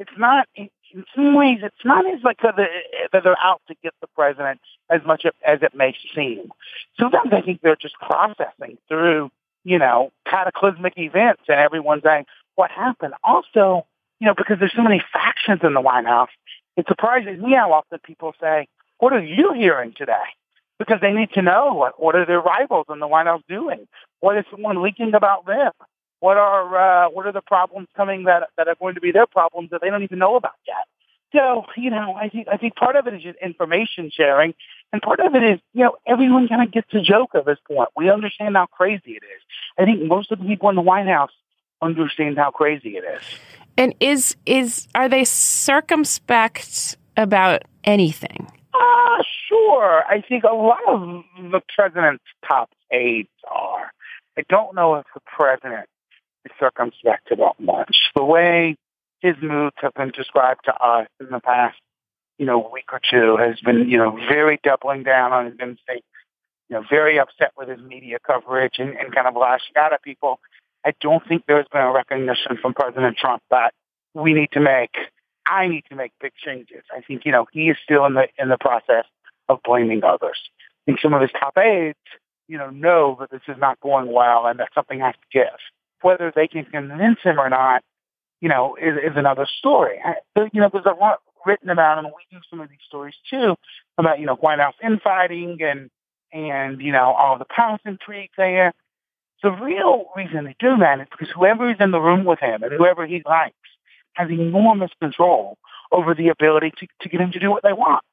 it's 0.00 0.10
not, 0.18 0.48
in 0.56 0.70
some 1.14 1.34
ways, 1.36 1.58
it's 1.62 1.84
not 1.84 2.04
as 2.12 2.20
like 2.24 2.38
that 2.42 2.56
they're 3.12 3.40
out 3.40 3.62
to 3.68 3.76
get 3.80 3.94
the 4.00 4.08
president 4.08 4.60
as 4.90 5.02
much 5.06 5.24
as 5.46 5.62
it 5.62 5.72
may 5.76 5.94
seem. 6.16 6.50
Sometimes 6.98 7.32
I 7.32 7.42
think 7.42 7.60
they're 7.60 7.76
just 7.76 7.94
processing 7.94 8.76
through 8.88 9.30
you 9.64 9.78
know, 9.78 10.10
cataclysmic 10.26 10.94
events 10.96 11.42
and 11.48 11.58
everyone's 11.58 12.02
saying, 12.02 12.24
what 12.54 12.70
happened? 12.70 13.14
Also, 13.24 13.86
you 14.20 14.26
know, 14.26 14.34
because 14.36 14.58
there's 14.58 14.74
so 14.74 14.82
many 14.82 15.02
factions 15.12 15.60
in 15.62 15.74
the 15.74 15.80
White 15.80 16.06
House, 16.06 16.30
it 16.76 16.86
surprises 16.88 17.40
me 17.40 17.54
how 17.54 17.72
often 17.72 17.98
people 18.04 18.34
say, 18.40 18.66
what 18.98 19.12
are 19.12 19.22
you 19.22 19.52
hearing 19.52 19.94
today? 19.96 20.14
Because 20.78 21.00
they 21.00 21.12
need 21.12 21.30
to 21.32 21.42
know 21.42 21.74
what, 21.74 22.00
what 22.00 22.14
are 22.14 22.26
their 22.26 22.40
rivals 22.40 22.86
in 22.88 23.00
the 23.00 23.08
White 23.08 23.26
House 23.26 23.42
doing? 23.48 23.86
What 24.20 24.36
is 24.36 24.44
someone 24.50 24.82
leaking 24.82 25.14
about 25.14 25.46
them? 25.46 25.72
What 26.20 26.36
are, 26.36 27.06
uh, 27.06 27.10
what 27.10 27.26
are 27.26 27.32
the 27.32 27.42
problems 27.42 27.88
coming 27.96 28.24
that, 28.24 28.48
that 28.56 28.68
are 28.68 28.74
going 28.74 28.94
to 28.96 29.00
be 29.00 29.12
their 29.12 29.26
problems 29.26 29.70
that 29.70 29.80
they 29.80 29.90
don't 29.90 30.02
even 30.02 30.18
know 30.18 30.36
about 30.36 30.52
yet? 30.66 30.86
So, 31.32 31.66
you 31.76 31.90
know, 31.90 32.14
I 32.14 32.28
think 32.28 32.48
I 32.50 32.56
think 32.56 32.74
part 32.74 32.96
of 32.96 33.06
it 33.06 33.14
is 33.14 33.22
just 33.22 33.38
information 33.42 34.10
sharing, 34.10 34.54
and 34.92 35.02
part 35.02 35.20
of 35.20 35.34
it 35.34 35.42
is, 35.42 35.60
you 35.74 35.84
know, 35.84 35.96
everyone 36.06 36.48
kind 36.48 36.62
of 36.62 36.72
gets 36.72 36.88
a 36.94 37.00
joke 37.00 37.30
at 37.34 37.44
this 37.44 37.58
point. 37.66 37.90
We 37.96 38.10
understand 38.10 38.56
how 38.56 38.66
crazy 38.66 39.12
it 39.12 39.22
is. 39.22 39.42
I 39.78 39.84
think 39.84 40.02
most 40.02 40.32
of 40.32 40.38
the 40.38 40.46
people 40.46 40.70
in 40.70 40.76
the 40.76 40.82
White 40.82 41.06
House 41.06 41.30
understand 41.82 42.38
how 42.38 42.50
crazy 42.50 42.96
it 42.96 43.04
is. 43.04 43.22
And 43.76 43.94
is 44.00 44.36
is 44.46 44.88
are 44.94 45.08
they 45.08 45.24
circumspect 45.24 46.96
about 47.16 47.62
anything? 47.84 48.50
Uh, 48.72 49.22
sure. 49.48 50.04
I 50.08 50.22
think 50.26 50.44
a 50.44 50.54
lot 50.54 50.80
of 50.86 51.24
the 51.50 51.60
president's 51.74 52.24
top 52.46 52.70
aides 52.90 53.28
are. 53.50 53.92
I 54.38 54.42
don't 54.48 54.74
know 54.74 54.94
if 54.94 55.06
the 55.14 55.20
president 55.26 55.88
is 56.44 56.52
circumspect 56.58 57.30
about 57.32 57.58
much. 57.60 58.10
The 58.14 58.24
way 58.24 58.76
his 59.20 59.36
moods 59.42 59.76
have 59.80 59.94
been 59.94 60.10
described 60.10 60.60
to 60.64 60.74
us 60.74 61.08
in 61.20 61.28
the 61.30 61.40
past, 61.40 61.76
you 62.38 62.46
know, 62.46 62.70
week 62.72 62.92
or 62.92 63.00
two 63.10 63.36
has 63.36 63.58
been, 63.60 63.88
you 63.88 63.98
know, 63.98 64.16
very 64.28 64.60
doubling 64.62 65.02
down 65.02 65.32
on 65.32 65.46
his 65.46 65.54
instincts, 65.54 66.06
you 66.68 66.76
know, 66.76 66.84
very 66.88 67.18
upset 67.18 67.52
with 67.56 67.68
his 67.68 67.80
media 67.80 68.18
coverage 68.24 68.74
and, 68.78 68.90
and 68.90 69.14
kind 69.14 69.26
of 69.26 69.34
lashing 69.34 69.76
out 69.76 69.92
at 69.92 70.02
people. 70.02 70.38
I 70.86 70.92
don't 71.00 71.26
think 71.26 71.44
there's 71.46 71.66
been 71.72 71.82
a 71.82 71.92
recognition 71.92 72.56
from 72.62 72.74
President 72.74 73.16
Trump 73.16 73.42
that 73.50 73.74
we 74.14 74.34
need 74.34 74.50
to 74.52 74.60
make, 74.60 74.94
I 75.46 75.66
need 75.66 75.84
to 75.90 75.96
make 75.96 76.12
big 76.20 76.32
changes. 76.36 76.84
I 76.96 77.00
think, 77.00 77.22
you 77.24 77.32
know, 77.32 77.46
he 77.52 77.70
is 77.70 77.76
still 77.82 78.04
in 78.06 78.14
the, 78.14 78.28
in 78.38 78.48
the 78.48 78.58
process 78.58 79.04
of 79.48 79.58
blaming 79.64 80.04
others. 80.04 80.38
I 80.60 80.92
think 80.92 81.00
some 81.00 81.14
of 81.14 81.20
his 81.20 81.30
top 81.32 81.58
aides, 81.58 81.98
you 82.46 82.56
know, 82.56 82.70
know 82.70 83.16
that 83.20 83.30
this 83.30 83.42
is 83.48 83.56
not 83.58 83.80
going 83.80 84.12
well 84.12 84.46
and 84.46 84.60
that 84.60 84.68
something 84.74 85.00
has 85.00 85.14
to 85.14 85.38
give. 85.38 85.58
Whether 86.02 86.32
they 86.34 86.46
can 86.46 86.64
convince 86.64 87.18
him 87.22 87.40
or 87.40 87.50
not, 87.50 87.82
you 88.40 88.48
know, 88.48 88.76
is, 88.76 88.96
is 88.96 89.16
another 89.16 89.46
story. 89.58 90.00
I, 90.04 90.14
you 90.52 90.60
know, 90.60 90.70
there's 90.72 90.86
a 90.86 90.98
lot 90.98 91.20
written 91.46 91.70
about, 91.70 91.98
and 91.98 92.06
we 92.08 92.36
do 92.36 92.40
some 92.50 92.60
of 92.60 92.68
these 92.68 92.78
stories 92.86 93.14
too, 93.30 93.56
about, 93.96 94.20
you 94.20 94.26
know, 94.26 94.36
White 94.36 94.58
House 94.58 94.74
infighting 94.82 95.58
and, 95.62 95.90
and, 96.32 96.80
you 96.80 96.92
know, 96.92 97.14
all 97.18 97.38
the 97.38 97.44
palace 97.44 97.80
intrigue 97.84 98.30
there. 98.36 98.72
The 99.42 99.50
real 99.50 100.06
reason 100.16 100.44
they 100.44 100.56
do 100.58 100.76
that 100.78 101.00
is 101.00 101.06
because 101.10 101.32
whoever 101.34 101.70
is 101.70 101.76
in 101.80 101.90
the 101.90 102.00
room 102.00 102.24
with 102.24 102.40
him 102.40 102.62
and 102.62 102.72
whoever 102.72 103.06
he 103.06 103.22
likes 103.24 103.54
has 104.14 104.30
enormous 104.30 104.90
control 105.00 105.58
over 105.92 106.14
the 106.14 106.28
ability 106.28 106.72
to, 106.78 106.86
to 107.02 107.08
get 107.08 107.20
him 107.20 107.32
to 107.32 107.38
do 107.38 107.50
what 107.50 107.62
they 107.62 107.72
want. 107.72 108.04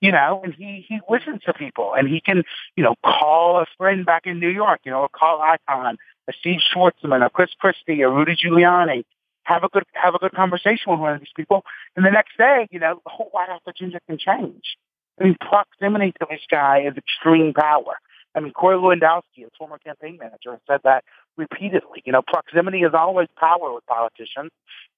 You 0.00 0.10
know, 0.10 0.40
and 0.42 0.52
he, 0.52 0.84
he 0.88 0.98
listens 1.08 1.42
to 1.42 1.52
people 1.52 1.94
and 1.94 2.08
he 2.08 2.20
can, 2.20 2.42
you 2.74 2.82
know, 2.82 2.96
call 3.04 3.60
a 3.60 3.66
friend 3.78 4.04
back 4.04 4.26
in 4.26 4.40
New 4.40 4.48
York, 4.48 4.80
you 4.84 4.90
know, 4.90 5.04
a 5.04 5.08
Carl 5.08 5.38
Icahn, 5.38 5.96
a 6.28 6.32
Steve 6.40 6.58
Schwarzman, 6.74 7.24
a 7.24 7.30
Chris 7.30 7.50
Christie, 7.60 8.02
a 8.02 8.10
Rudy 8.10 8.34
Giuliani, 8.34 9.04
have 9.44 9.64
a 9.64 9.68
good 9.68 9.84
have 9.92 10.14
a 10.14 10.18
good 10.18 10.32
conversation 10.32 10.92
with 10.92 11.00
one 11.00 11.14
of 11.14 11.20
these 11.20 11.32
people, 11.36 11.64
and 11.96 12.04
the 12.04 12.10
next 12.10 12.36
day, 12.38 12.68
you 12.70 12.78
know, 12.78 13.00
the 13.04 13.10
whole 13.10 13.28
White 13.32 13.48
House 13.48 13.62
agenda 13.66 14.00
can 14.06 14.18
change. 14.18 14.76
I 15.20 15.24
mean, 15.24 15.36
proximity 15.40 16.12
to 16.20 16.26
this 16.30 16.40
guy 16.50 16.84
is 16.86 16.96
extreme 16.96 17.52
power. 17.52 17.96
I 18.34 18.40
mean, 18.40 18.52
Corey 18.52 18.76
Lewandowski, 18.76 19.42
his 19.42 19.50
former 19.58 19.78
campaign 19.78 20.18
manager, 20.18 20.58
said 20.66 20.80
that 20.84 21.04
repeatedly. 21.36 22.02
You 22.04 22.12
know, 22.12 22.22
proximity 22.26 22.78
is 22.78 22.92
always 22.94 23.28
power 23.36 23.74
with 23.74 23.84
politicians, 23.86 24.50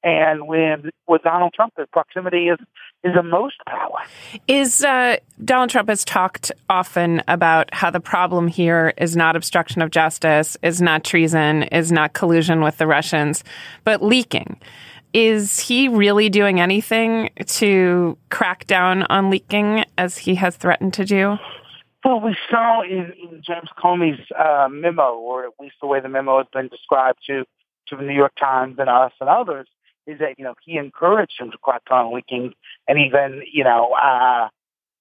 and 0.03 0.47
with 0.47 0.81
with 1.09 1.23
Donald 1.23 1.53
Trump, 1.55 1.75
the 1.77 1.87
proximity 1.93 2.49
is 2.49 2.59
is 3.03 3.15
the 3.15 3.23
most 3.23 3.57
power. 3.67 3.99
Is 4.47 4.85
uh, 4.85 5.17
Donald 5.45 5.71
Trump 5.71 5.89
has 5.89 6.05
talked 6.05 6.53
often 6.69 7.23
about 7.27 7.73
how 7.73 7.91
the 7.91 8.01
problem 8.01 8.49
here 8.49 8.93
is 8.97 9.17
not 9.17 9.37
obstruction 9.37 9.83
of 9.83 9.91
justice, 9.91 10.57
is 10.63 10.81
not 10.81 11.05
treason, 11.05 11.65
is 11.65 11.91
not 11.91 12.13
collusion 12.13 12.63
with 12.63 12.79
the 12.79 12.87
Russians, 12.87 13.43
but 13.85 14.03
leaking. 14.03 14.61
Is 15.13 15.61
he 15.61 15.87
really 15.87 16.29
doing 16.29 16.61
anything 16.61 17.31
to 17.47 18.19
crack 18.31 18.67
down 18.67 19.05
on 19.05 19.31
leaking 19.31 19.85
as 19.97 20.19
he 20.19 20.35
has 20.35 20.57
threatened 20.57 20.93
to 20.95 21.05
do? 21.05 21.39
Well, 22.05 22.21
we 22.21 22.37
saw 22.51 22.83
in, 22.83 23.15
in 23.19 23.43
James 23.43 23.71
Comey's 23.83 24.21
uh, 24.39 24.69
memo, 24.71 25.15
or 25.15 25.45
at 25.45 25.53
least 25.59 25.77
the 25.81 25.87
way 25.87 26.01
the 26.01 26.09
memo 26.09 26.39
has 26.39 26.47
been 26.53 26.69
described 26.69 27.21
to 27.29 27.45
to 27.89 27.97
the 27.97 28.03
New 28.03 28.15
York 28.15 28.33
Times 28.39 28.77
and 28.79 28.89
us 28.89 29.13
and 29.21 29.29
others, 29.29 29.67
is 30.07 30.19
that 30.19 30.39
you 30.39 30.45
know 30.45 30.55
he 30.63 30.77
encouraged 30.77 31.35
him 31.39 31.51
to 31.51 31.59
crack 31.59 31.83
on 31.91 32.15
leaking, 32.15 32.53
and 32.87 32.99
even 32.99 33.43
you 33.51 33.65
know 33.65 33.93
uh, 33.95 34.49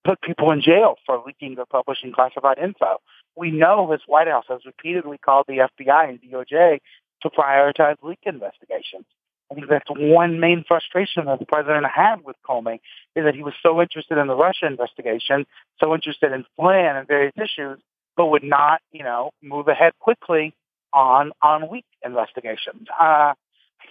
put 0.06 0.22
people 0.22 0.52
in 0.52 0.62
jail 0.62 0.96
for 1.06 1.22
leaking 1.26 1.58
or 1.60 1.66
publishing 1.66 2.14
classified 2.14 2.58
info. 2.58 2.98
We 3.36 3.52
know 3.52 3.90
this 3.92 4.02
White 4.08 4.28
House 4.28 4.46
has 4.48 4.62
repeatedly 4.66 5.18
called 5.18 5.46
the 5.48 5.68
FBI 5.82 6.10
and 6.10 6.20
DOJ 6.22 6.80
to 7.24 7.30
prioritize 7.30 7.96
leak 8.02 8.20
investigations. 8.24 9.06
I 9.54 9.56
think 9.56 9.70
that's 9.70 9.90
one 9.90 10.40
main 10.40 10.64
frustration 10.68 11.26
that 11.26 11.38
the 11.38 11.46
president 11.46 11.86
had 11.94 12.24
with 12.24 12.36
Comey 12.48 12.80
is 13.16 13.24
that 13.24 13.36
he 13.36 13.44
was 13.44 13.54
so 13.62 13.80
interested 13.82 14.18
in 14.18 14.26
the 14.26 14.36
Russia 14.36 14.66
investigation, 14.66 15.46
so 15.80 15.94
interested 15.94 16.32
in 16.32 16.44
Flynn 16.56 16.96
and 16.96 17.08
various 17.08 17.34
issues, 17.38 17.80
but 18.18 18.28
would 18.28 18.44
not, 18.44 18.82
you 18.92 19.04
know, 19.04 19.30
move 19.44 19.68
ahead 19.68 19.94
quickly 20.00 20.56
on 20.92 21.34
on 21.44 21.70
weak 21.70 21.86
investigations. 22.04 22.88
Uh, 23.00 23.34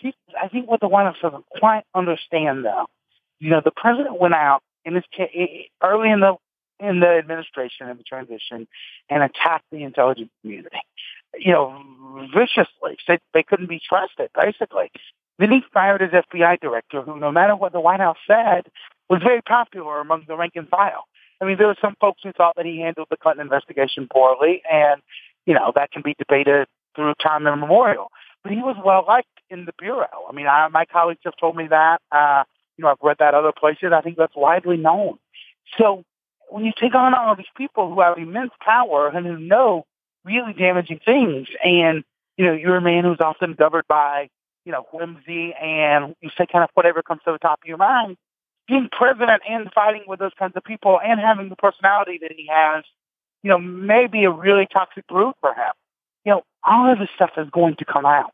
he, 0.00 0.12
I 0.40 0.48
think 0.48 0.68
what 0.68 0.80
the 0.80 0.88
White 0.88 1.04
House 1.04 1.16
doesn't 1.22 1.44
quite 1.60 1.84
understand, 1.94 2.64
though, 2.64 2.86
you 3.38 3.50
know, 3.50 3.60
the 3.64 3.70
president 3.70 4.20
went 4.20 4.34
out 4.34 4.62
in 4.84 4.94
this 4.94 5.04
early 5.80 6.10
in 6.10 6.18
the 6.18 6.34
in 6.80 6.98
the 6.98 7.06
administration 7.06 7.88
and 7.88 8.00
the 8.00 8.04
transition 8.04 8.66
and 9.08 9.22
attacked 9.22 9.66
the 9.70 9.84
intelligence 9.84 10.30
community, 10.40 10.80
you 11.38 11.52
know, 11.52 12.26
viciously. 12.34 12.96
Said 13.06 13.20
they 13.32 13.44
couldn't 13.44 13.68
be 13.68 13.80
trusted, 13.88 14.30
basically. 14.34 14.90
Then 15.38 15.50
he 15.50 15.62
fired 15.72 16.00
his 16.00 16.10
FBI 16.10 16.60
director, 16.60 17.02
who, 17.02 17.18
no 17.18 17.32
matter 17.32 17.56
what 17.56 17.72
the 17.72 17.80
White 17.80 18.00
House 18.00 18.18
said, 18.26 18.66
was 19.08 19.22
very 19.22 19.42
popular 19.42 20.00
among 20.00 20.24
the 20.28 20.36
rank 20.36 20.52
and 20.56 20.68
file. 20.68 21.04
I 21.40 21.44
mean, 21.44 21.58
there 21.58 21.66
were 21.66 21.76
some 21.80 21.96
folks 22.00 22.20
who 22.22 22.32
thought 22.32 22.54
that 22.56 22.66
he 22.66 22.80
handled 22.80 23.08
the 23.10 23.16
Clinton 23.16 23.42
investigation 23.42 24.08
poorly, 24.10 24.62
and, 24.70 25.02
you 25.46 25.54
know, 25.54 25.72
that 25.74 25.90
can 25.90 26.02
be 26.02 26.14
debated 26.18 26.68
through 26.94 27.14
time 27.14 27.46
immemorial. 27.46 28.10
But 28.42 28.52
he 28.52 28.58
was 28.58 28.76
well 28.84 29.04
liked 29.06 29.28
in 29.50 29.64
the 29.64 29.72
Bureau. 29.78 30.26
I 30.28 30.32
mean, 30.32 30.46
I, 30.46 30.68
my 30.68 30.84
colleagues 30.84 31.20
have 31.24 31.36
told 31.38 31.56
me 31.56 31.66
that. 31.68 32.00
Uh, 32.10 32.44
you 32.76 32.84
know, 32.84 32.90
I've 32.90 32.96
read 33.02 33.18
that 33.18 33.34
other 33.34 33.52
places. 33.52 33.92
I 33.92 34.00
think 34.00 34.16
that's 34.16 34.36
widely 34.36 34.76
known. 34.76 35.18
So 35.78 36.04
when 36.48 36.64
you 36.64 36.72
take 36.78 36.94
on 36.94 37.14
all 37.14 37.34
these 37.36 37.46
people 37.56 37.92
who 37.92 38.00
have 38.00 38.18
immense 38.18 38.52
power 38.60 39.08
and 39.08 39.26
who 39.26 39.38
know 39.38 39.84
really 40.24 40.52
damaging 40.52 41.00
things, 41.04 41.48
and, 41.64 42.04
you 42.36 42.46
know, 42.46 42.52
you're 42.52 42.76
a 42.76 42.82
man 42.82 43.04
who's 43.04 43.20
often 43.20 43.54
governed 43.54 43.88
by 43.88 44.28
you 44.64 44.72
know, 44.72 44.86
whimsy 44.92 45.54
and 45.54 46.14
you 46.20 46.30
say 46.36 46.46
kind 46.50 46.64
of 46.64 46.70
whatever 46.74 47.02
comes 47.02 47.20
to 47.24 47.32
the 47.32 47.38
top 47.38 47.60
of 47.62 47.68
your 47.68 47.78
mind. 47.78 48.16
Being 48.68 48.88
president 48.92 49.42
and 49.48 49.72
fighting 49.72 50.04
with 50.06 50.20
those 50.20 50.32
kinds 50.38 50.56
of 50.56 50.62
people 50.62 51.00
and 51.04 51.18
having 51.18 51.48
the 51.48 51.56
personality 51.56 52.18
that 52.22 52.32
he 52.32 52.48
has, 52.50 52.84
you 53.42 53.50
know, 53.50 53.58
may 53.58 54.06
be 54.06 54.24
a 54.24 54.30
really 54.30 54.66
toxic 54.72 55.04
route 55.10 55.36
for 55.40 55.50
him. 55.50 55.72
You 56.24 56.32
know, 56.32 56.42
all 56.62 56.92
of 56.92 56.98
this 56.98 57.08
stuff 57.14 57.30
is 57.36 57.48
going 57.50 57.76
to 57.76 57.84
come 57.84 58.06
out. 58.06 58.32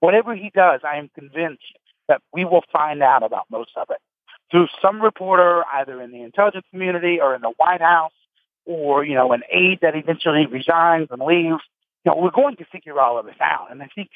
Whatever 0.00 0.34
he 0.34 0.50
does, 0.54 0.80
I 0.82 0.96
am 0.96 1.10
convinced 1.14 1.62
that 2.08 2.22
we 2.32 2.44
will 2.44 2.64
find 2.72 3.02
out 3.02 3.22
about 3.22 3.44
most 3.50 3.70
of 3.76 3.88
it 3.90 3.98
through 4.50 4.68
some 4.80 5.02
reporter, 5.02 5.64
either 5.74 6.00
in 6.00 6.10
the 6.10 6.22
intelligence 6.22 6.64
community 6.70 7.20
or 7.20 7.34
in 7.34 7.42
the 7.42 7.52
White 7.56 7.80
House, 7.80 8.12
or, 8.64 9.04
you 9.04 9.14
know, 9.14 9.32
an 9.32 9.42
aide 9.50 9.80
that 9.82 9.94
eventually 9.94 10.46
resigns 10.46 11.08
and 11.10 11.20
leaves. 11.20 11.62
You 12.04 12.12
know, 12.12 12.16
we're 12.16 12.30
going 12.30 12.56
to 12.56 12.64
figure 12.64 12.98
all 13.00 13.18
of 13.18 13.26
this 13.26 13.36
out. 13.40 13.70
And 13.70 13.82
I 13.82 13.88
think 13.94 14.10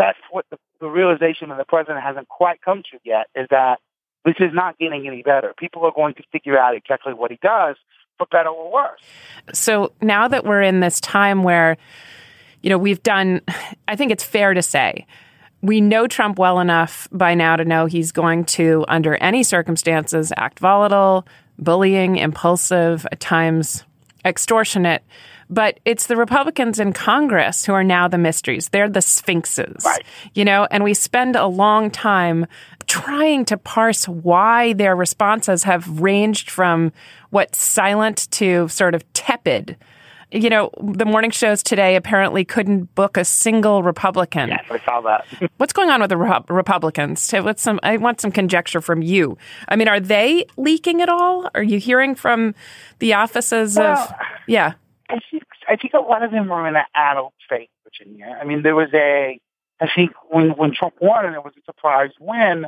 that's 0.00 0.18
what 0.30 0.46
the, 0.50 0.56
the 0.80 0.88
realization 0.88 1.50
that 1.50 1.58
the 1.58 1.64
president 1.64 2.02
hasn't 2.02 2.28
quite 2.28 2.60
come 2.62 2.82
to 2.90 2.98
yet 3.04 3.26
is 3.34 3.46
that 3.50 3.78
this 4.24 4.36
is 4.38 4.50
not 4.52 4.78
getting 4.78 5.06
any 5.06 5.22
better. 5.22 5.54
People 5.58 5.84
are 5.84 5.92
going 5.94 6.14
to 6.14 6.22
figure 6.32 6.58
out 6.58 6.74
exactly 6.74 7.14
what 7.14 7.30
he 7.30 7.38
does, 7.42 7.76
for 8.18 8.26
better 8.30 8.50
or 8.50 8.72
worse. 8.72 9.00
So 9.54 9.92
now 10.02 10.28
that 10.28 10.44
we're 10.44 10.62
in 10.62 10.80
this 10.80 11.00
time 11.00 11.42
where, 11.42 11.76
you 12.62 12.68
know, 12.68 12.78
we've 12.78 13.02
done, 13.02 13.40
I 13.88 13.96
think 13.96 14.12
it's 14.12 14.24
fair 14.24 14.52
to 14.52 14.62
say, 14.62 15.06
we 15.62 15.80
know 15.80 16.06
Trump 16.06 16.38
well 16.38 16.60
enough 16.60 17.08
by 17.12 17.34
now 17.34 17.56
to 17.56 17.64
know 17.64 17.86
he's 17.86 18.12
going 18.12 18.44
to, 18.44 18.84
under 18.88 19.16
any 19.16 19.42
circumstances, 19.42 20.32
act 20.36 20.58
volatile, 20.58 21.26
bullying, 21.58 22.16
impulsive, 22.16 23.06
at 23.12 23.20
times 23.20 23.84
extortionate. 24.24 25.02
But 25.50 25.80
it's 25.84 26.06
the 26.06 26.16
Republicans 26.16 26.78
in 26.78 26.92
Congress 26.92 27.64
who 27.64 27.72
are 27.72 27.84
now 27.84 28.06
the 28.08 28.18
mysteries. 28.18 28.68
They're 28.68 28.88
the 28.88 29.02
sphinxes, 29.02 29.84
right. 29.84 30.04
you 30.32 30.44
know, 30.44 30.66
and 30.70 30.84
we 30.84 30.94
spend 30.94 31.34
a 31.34 31.46
long 31.46 31.90
time 31.90 32.46
trying 32.86 33.44
to 33.46 33.56
parse 33.56 34.06
why 34.06 34.72
their 34.74 34.94
responses 34.94 35.64
have 35.64 36.00
ranged 36.00 36.50
from 36.50 36.92
what 37.30 37.54
silent 37.54 38.30
to 38.32 38.68
sort 38.68 38.94
of 38.94 39.12
tepid 39.12 39.76
you 40.32 40.48
know, 40.48 40.70
the 40.80 41.04
morning 41.04 41.30
shows 41.30 41.62
today 41.62 41.96
apparently 41.96 42.44
couldn't 42.44 42.94
book 42.94 43.16
a 43.16 43.24
single 43.24 43.82
Republican. 43.82 44.48
Yes, 44.48 44.64
I 44.70 44.78
saw 44.84 45.00
that. 45.00 45.26
What's 45.56 45.72
going 45.72 45.90
on 45.90 46.00
with 46.00 46.10
the 46.10 46.16
Republicans? 46.16 47.30
What's 47.32 47.62
some? 47.62 47.80
I 47.82 47.96
want 47.96 48.20
some 48.20 48.30
conjecture 48.30 48.80
from 48.80 49.02
you. 49.02 49.36
I 49.68 49.76
mean, 49.76 49.88
are 49.88 50.00
they 50.00 50.46
leaking 50.56 51.00
at 51.00 51.08
all? 51.08 51.50
Are 51.54 51.62
you 51.62 51.78
hearing 51.78 52.14
from 52.14 52.54
the 53.00 53.14
offices 53.14 53.76
well, 53.76 53.98
of? 53.98 54.14
Yeah. 54.46 54.74
I 55.10 55.18
think 55.30 55.42
I 55.68 55.76
think 55.76 55.94
a 55.94 56.00
lot 56.00 56.22
of 56.22 56.30
them 56.30 56.50
are 56.52 56.68
in 56.68 56.76
an 56.76 56.84
adult 56.94 57.34
state, 57.44 57.70
Virginia. 57.84 58.38
I 58.40 58.44
mean, 58.44 58.62
there 58.62 58.76
was 58.76 58.88
a, 58.94 59.38
I 59.80 59.88
think 59.94 60.12
when 60.28 60.50
when 60.50 60.72
Trump 60.72 60.94
won 61.00 61.26
and 61.26 61.34
it 61.34 61.44
was 61.44 61.52
a 61.58 61.64
surprise 61.64 62.10
win, 62.20 62.66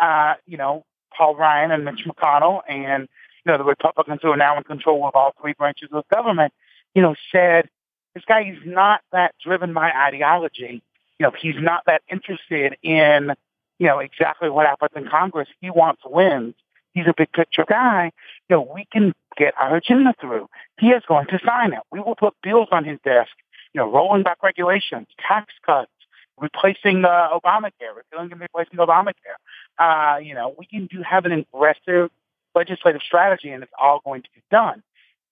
uh, 0.00 0.34
you 0.46 0.56
know, 0.56 0.84
Paul 1.16 1.36
Ryan 1.36 1.70
and 1.70 1.84
Mitch 1.84 2.06
McConnell 2.06 2.62
and 2.68 3.08
you 3.44 3.52
know 3.52 3.58
the 3.58 3.64
Republicans 3.64 4.20
who 4.22 4.30
are 4.30 4.36
now 4.36 4.56
in 4.56 4.64
control 4.64 5.06
of 5.06 5.14
all 5.14 5.34
three 5.40 5.52
branches 5.52 5.90
of 5.92 6.08
government, 6.08 6.52
you 6.94 7.02
know, 7.02 7.14
said 7.30 7.68
this 8.14 8.24
guy 8.24 8.42
is 8.42 8.58
not 8.64 9.02
that 9.12 9.34
driven 9.42 9.74
by 9.74 9.90
ideology. 9.90 10.82
You 11.18 11.26
know, 11.26 11.32
he's 11.38 11.56
not 11.58 11.84
that 11.86 12.02
interested 12.10 12.76
in 12.82 13.34
you 13.78 13.86
know 13.86 13.98
exactly 13.98 14.48
what 14.48 14.66
happens 14.66 14.92
in 14.96 15.08
Congress. 15.08 15.48
He 15.60 15.70
wants 15.70 16.02
wins. 16.06 16.54
He's 16.94 17.06
a 17.06 17.14
big 17.16 17.32
picture 17.32 17.64
guy. 17.66 18.12
Know, 18.52 18.68
we 18.74 18.86
can 18.92 19.14
get 19.36 19.54
our 19.58 19.76
agenda 19.76 20.14
through. 20.20 20.48
He 20.78 20.88
is 20.88 21.02
going 21.08 21.26
to 21.28 21.38
sign 21.44 21.72
it. 21.72 21.80
We 21.90 22.00
will 22.00 22.14
put 22.14 22.34
bills 22.42 22.68
on 22.70 22.84
his 22.84 22.98
desk, 23.02 23.30
you 23.72 23.80
know, 23.80 23.90
rolling 23.90 24.22
back 24.22 24.42
regulations, 24.42 25.06
tax 25.26 25.52
cuts, 25.64 25.90
replacing 26.38 27.04
uh, 27.04 27.28
Obamacare, 27.32 27.96
repealing 27.96 28.30
and 28.32 28.40
replacing 28.40 28.78
Obamacare. 28.78 29.38
Uh, 29.78 30.18
you 30.18 30.34
know, 30.34 30.54
we 30.58 30.66
can 30.66 30.86
do 30.86 31.02
have 31.02 31.24
an 31.24 31.32
aggressive 31.32 32.10
legislative 32.54 33.00
strategy, 33.02 33.48
and 33.48 33.62
it's 33.62 33.72
all 33.80 34.00
going 34.04 34.22
to 34.22 34.28
be 34.34 34.42
done. 34.50 34.82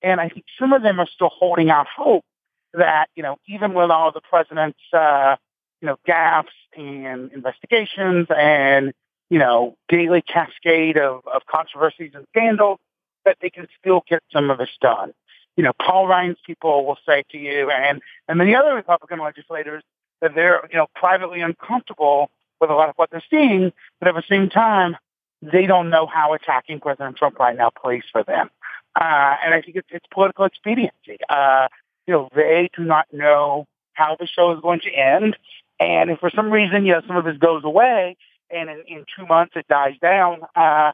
And 0.03 0.21
I 0.21 0.31
think 0.31 0.47
some 0.59 0.73
of 0.73 0.83
them 0.83 0.99
are 0.99 1.07
still 1.07 1.31
holding 1.31 1.69
out 1.71 1.87
hope 1.95 2.25
that 2.73 3.09
you 3.15 3.23
know, 3.23 3.37
even 3.47 3.75
with 3.75 3.91
all 3.91 4.13
the 4.13 4.23
president's 4.23 4.79
uh, 4.93 5.37
you 5.83 5.87
know 5.87 5.99
gaffes 6.09 6.47
and 6.75 7.33
investigations 7.33 8.29
and 8.35 8.93
you 9.29 9.39
know 9.39 9.77
daily 9.89 10.23
cascade 10.23 10.97
of, 10.97 11.23
of 11.27 11.43
controversies 11.47 12.13
and 12.15 12.27
scandals, 12.35 12.79
that 13.25 13.37
they 13.41 13.51
can 13.51 13.67
still 13.79 14.03
get 14.09 14.23
some 14.33 14.51
of 14.51 14.59
this 14.59 14.71
done. 14.81 15.13
You 15.57 15.65
know, 15.65 15.73
Paul 15.81 16.07
Ryan's 16.07 16.39
people 16.47 16.87
will 16.87 16.99
say 17.07 17.25
to 17.31 17.39
you, 17.39 17.71
and 17.71 18.01
and 18.29 18.39
many 18.39 18.55
other 18.55 18.75
Republican 18.75 19.19
legislators 19.19 19.83
that 20.21 20.35
they're 20.35 20.61
you 20.71 20.79
know 20.79 20.87
privately 20.95 21.41
uncomfortable 21.41 22.31
with 22.61 22.71
a 22.71 22.75
lot 22.75 22.89
of 22.89 22.95
what 22.97 23.11
they're 23.11 23.23
seeing, 23.31 23.73
but 23.99 24.09
at 24.09 24.15
the 24.15 24.23
same 24.29 24.49
time, 24.51 24.97
they 25.43 25.67
don't 25.67 25.91
know 25.91 26.07
how 26.07 26.35
attacking 26.35 26.81
President 26.81 27.17
Trump 27.17 27.39
right 27.39 27.57
now 27.57 27.71
plays 27.71 28.05
for 28.13 28.23
them. 28.23 28.51
Uh, 28.95 29.37
and 29.45 29.55
I 29.55 29.63
think 29.63 29.77
it's, 29.77 29.89
it's 29.91 30.07
political 30.13 30.45
expediency. 30.45 31.19
Uh, 31.29 31.69
you 32.07 32.15
know, 32.15 32.29
they 32.35 32.69
do 32.77 32.85
not 32.85 33.07
know 33.13 33.67
how 33.95 34.17
the 34.19 34.27
show 34.27 34.53
is 34.53 34.61
going 34.61 34.81
to 34.81 34.91
end. 34.91 35.37
And 35.79 36.11
if 36.11 36.19
for 36.19 36.31
some 36.31 36.51
reason, 36.51 36.85
you 36.85 36.93
know, 36.93 37.03
some 37.07 37.17
of 37.17 37.25
this 37.25 37.39
goes 37.39 37.65
away 37.65 38.17
and 38.51 38.69
in, 38.69 38.83
in 38.87 39.05
two 39.17 39.27
months 39.27 39.53
it 39.57 39.67
dies 39.69 39.95
down, 40.03 40.41
uh, 40.55 40.93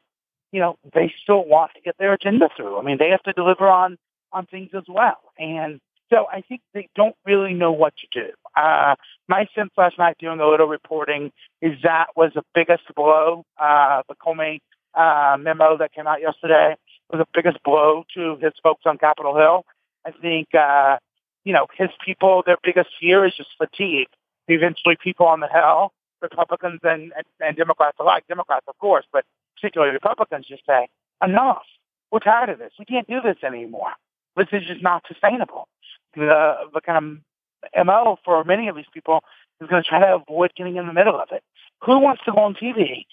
you 0.51 0.59
know, 0.59 0.77
they 0.93 1.13
still 1.21 1.45
want 1.45 1.71
to 1.75 1.81
get 1.81 1.95
their 1.97 2.13
agenda 2.13 2.49
through. 2.55 2.77
I 2.77 2.83
mean, 2.83 2.97
they 2.99 3.09
have 3.09 3.23
to 3.23 3.33
deliver 3.33 3.67
on, 3.67 3.97
on 4.31 4.45
things 4.45 4.69
as 4.73 4.83
well. 4.87 5.19
And 5.37 5.79
so 6.09 6.25
I 6.31 6.41
think 6.41 6.61
they 6.73 6.87
don't 6.95 7.15
really 7.25 7.53
know 7.53 7.71
what 7.71 7.93
to 7.97 8.07
do. 8.11 8.31
Uh, 8.55 8.95
my 9.27 9.47
sense 9.53 9.71
last 9.77 9.97
night 9.97 10.17
doing 10.19 10.39
a 10.39 10.47
little 10.47 10.67
reporting 10.67 11.31
is 11.61 11.73
that 11.83 12.07
was 12.15 12.31
the 12.33 12.43
biggest 12.55 12.83
blow. 12.95 13.45
Uh, 13.57 14.03
the 14.07 14.15
Comey 14.15 14.59
uh, 14.93 15.37
memo 15.37 15.77
that 15.77 15.93
came 15.93 16.07
out 16.07 16.21
yesterday 16.21 16.75
was 17.11 17.19
the 17.19 17.27
biggest 17.33 17.61
blow 17.63 18.03
to 18.15 18.37
his 18.41 18.53
folks 18.63 18.83
on 18.85 18.97
Capitol 18.97 19.35
Hill. 19.35 19.65
I 20.05 20.11
think, 20.11 20.47
uh, 20.55 20.97
you 21.43 21.53
know, 21.53 21.67
his 21.77 21.89
people, 22.05 22.43
their 22.45 22.57
biggest 22.63 22.89
fear 22.99 23.25
is 23.25 23.35
just 23.35 23.49
fatigue. 23.57 24.07
Eventually 24.47 24.95
people 25.01 25.25
on 25.25 25.41
the 25.41 25.47
Hill, 25.47 25.91
Republicans 26.21 26.79
and, 26.83 27.11
and, 27.15 27.25
and 27.41 27.57
Democrats 27.57 27.97
alike, 27.99 28.23
Democrats 28.29 28.65
of 28.69 28.77
course, 28.77 29.05
but 29.11 29.25
particularly 29.59 29.93
Republicans 29.93 30.45
just 30.47 30.65
say, 30.65 30.87
enough. 31.23 31.63
We're 32.11 32.19
tired 32.19 32.49
of 32.49 32.59
this. 32.59 32.71
We 32.79 32.85
can't 32.85 33.07
do 33.07 33.19
this 33.21 33.37
anymore. 33.43 33.91
This 34.35 34.47
is 34.51 34.63
just 34.67 34.81
not 34.81 35.03
sustainable. 35.07 35.67
The, 36.15 36.53
the 36.73 36.81
kind 36.81 37.21
of 37.75 37.85
MO 37.85 38.17
for 38.23 38.43
many 38.43 38.67
of 38.67 38.75
these 38.75 38.85
people 38.93 39.23
is 39.59 39.67
going 39.67 39.83
to 39.83 39.89
try 39.89 39.99
to 39.99 40.15
avoid 40.15 40.51
getting 40.55 40.77
in 40.77 40.87
the 40.87 40.93
middle 40.93 41.19
of 41.19 41.29
it. 41.31 41.43
Who 41.83 41.99
wants 41.99 42.23
to 42.25 42.31
go 42.31 42.39
on 42.39 42.55
TV 42.55 43.05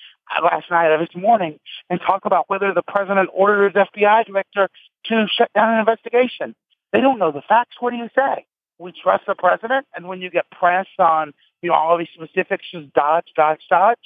last 0.42 0.70
night 0.70 0.88
or 0.88 0.98
this 0.98 1.14
morning 1.14 1.58
and 1.90 2.00
talk 2.00 2.24
about 2.24 2.48
whether 2.48 2.72
the 2.72 2.82
president 2.82 3.30
ordered 3.32 3.74
his 3.74 3.84
FBI 3.94 4.26
director 4.26 4.68
to 5.06 5.26
shut 5.36 5.50
down 5.54 5.74
an 5.74 5.80
investigation? 5.80 6.54
They 6.92 7.00
don't 7.00 7.18
know 7.18 7.32
the 7.32 7.42
facts. 7.46 7.76
What 7.80 7.90
do 7.90 7.96
you 7.96 8.08
say? 8.14 8.46
We 8.78 8.92
trust 8.92 9.24
the 9.26 9.34
president, 9.34 9.86
and 9.94 10.08
when 10.08 10.20
you 10.20 10.30
get 10.30 10.50
pressed 10.50 10.98
on 10.98 11.32
you 11.62 11.70
know 11.70 11.74
all 11.74 11.96
these 11.96 12.08
specifics, 12.14 12.64
just 12.72 12.92
dodge, 12.92 13.26
dodge, 13.36 13.60
dodge 13.70 13.98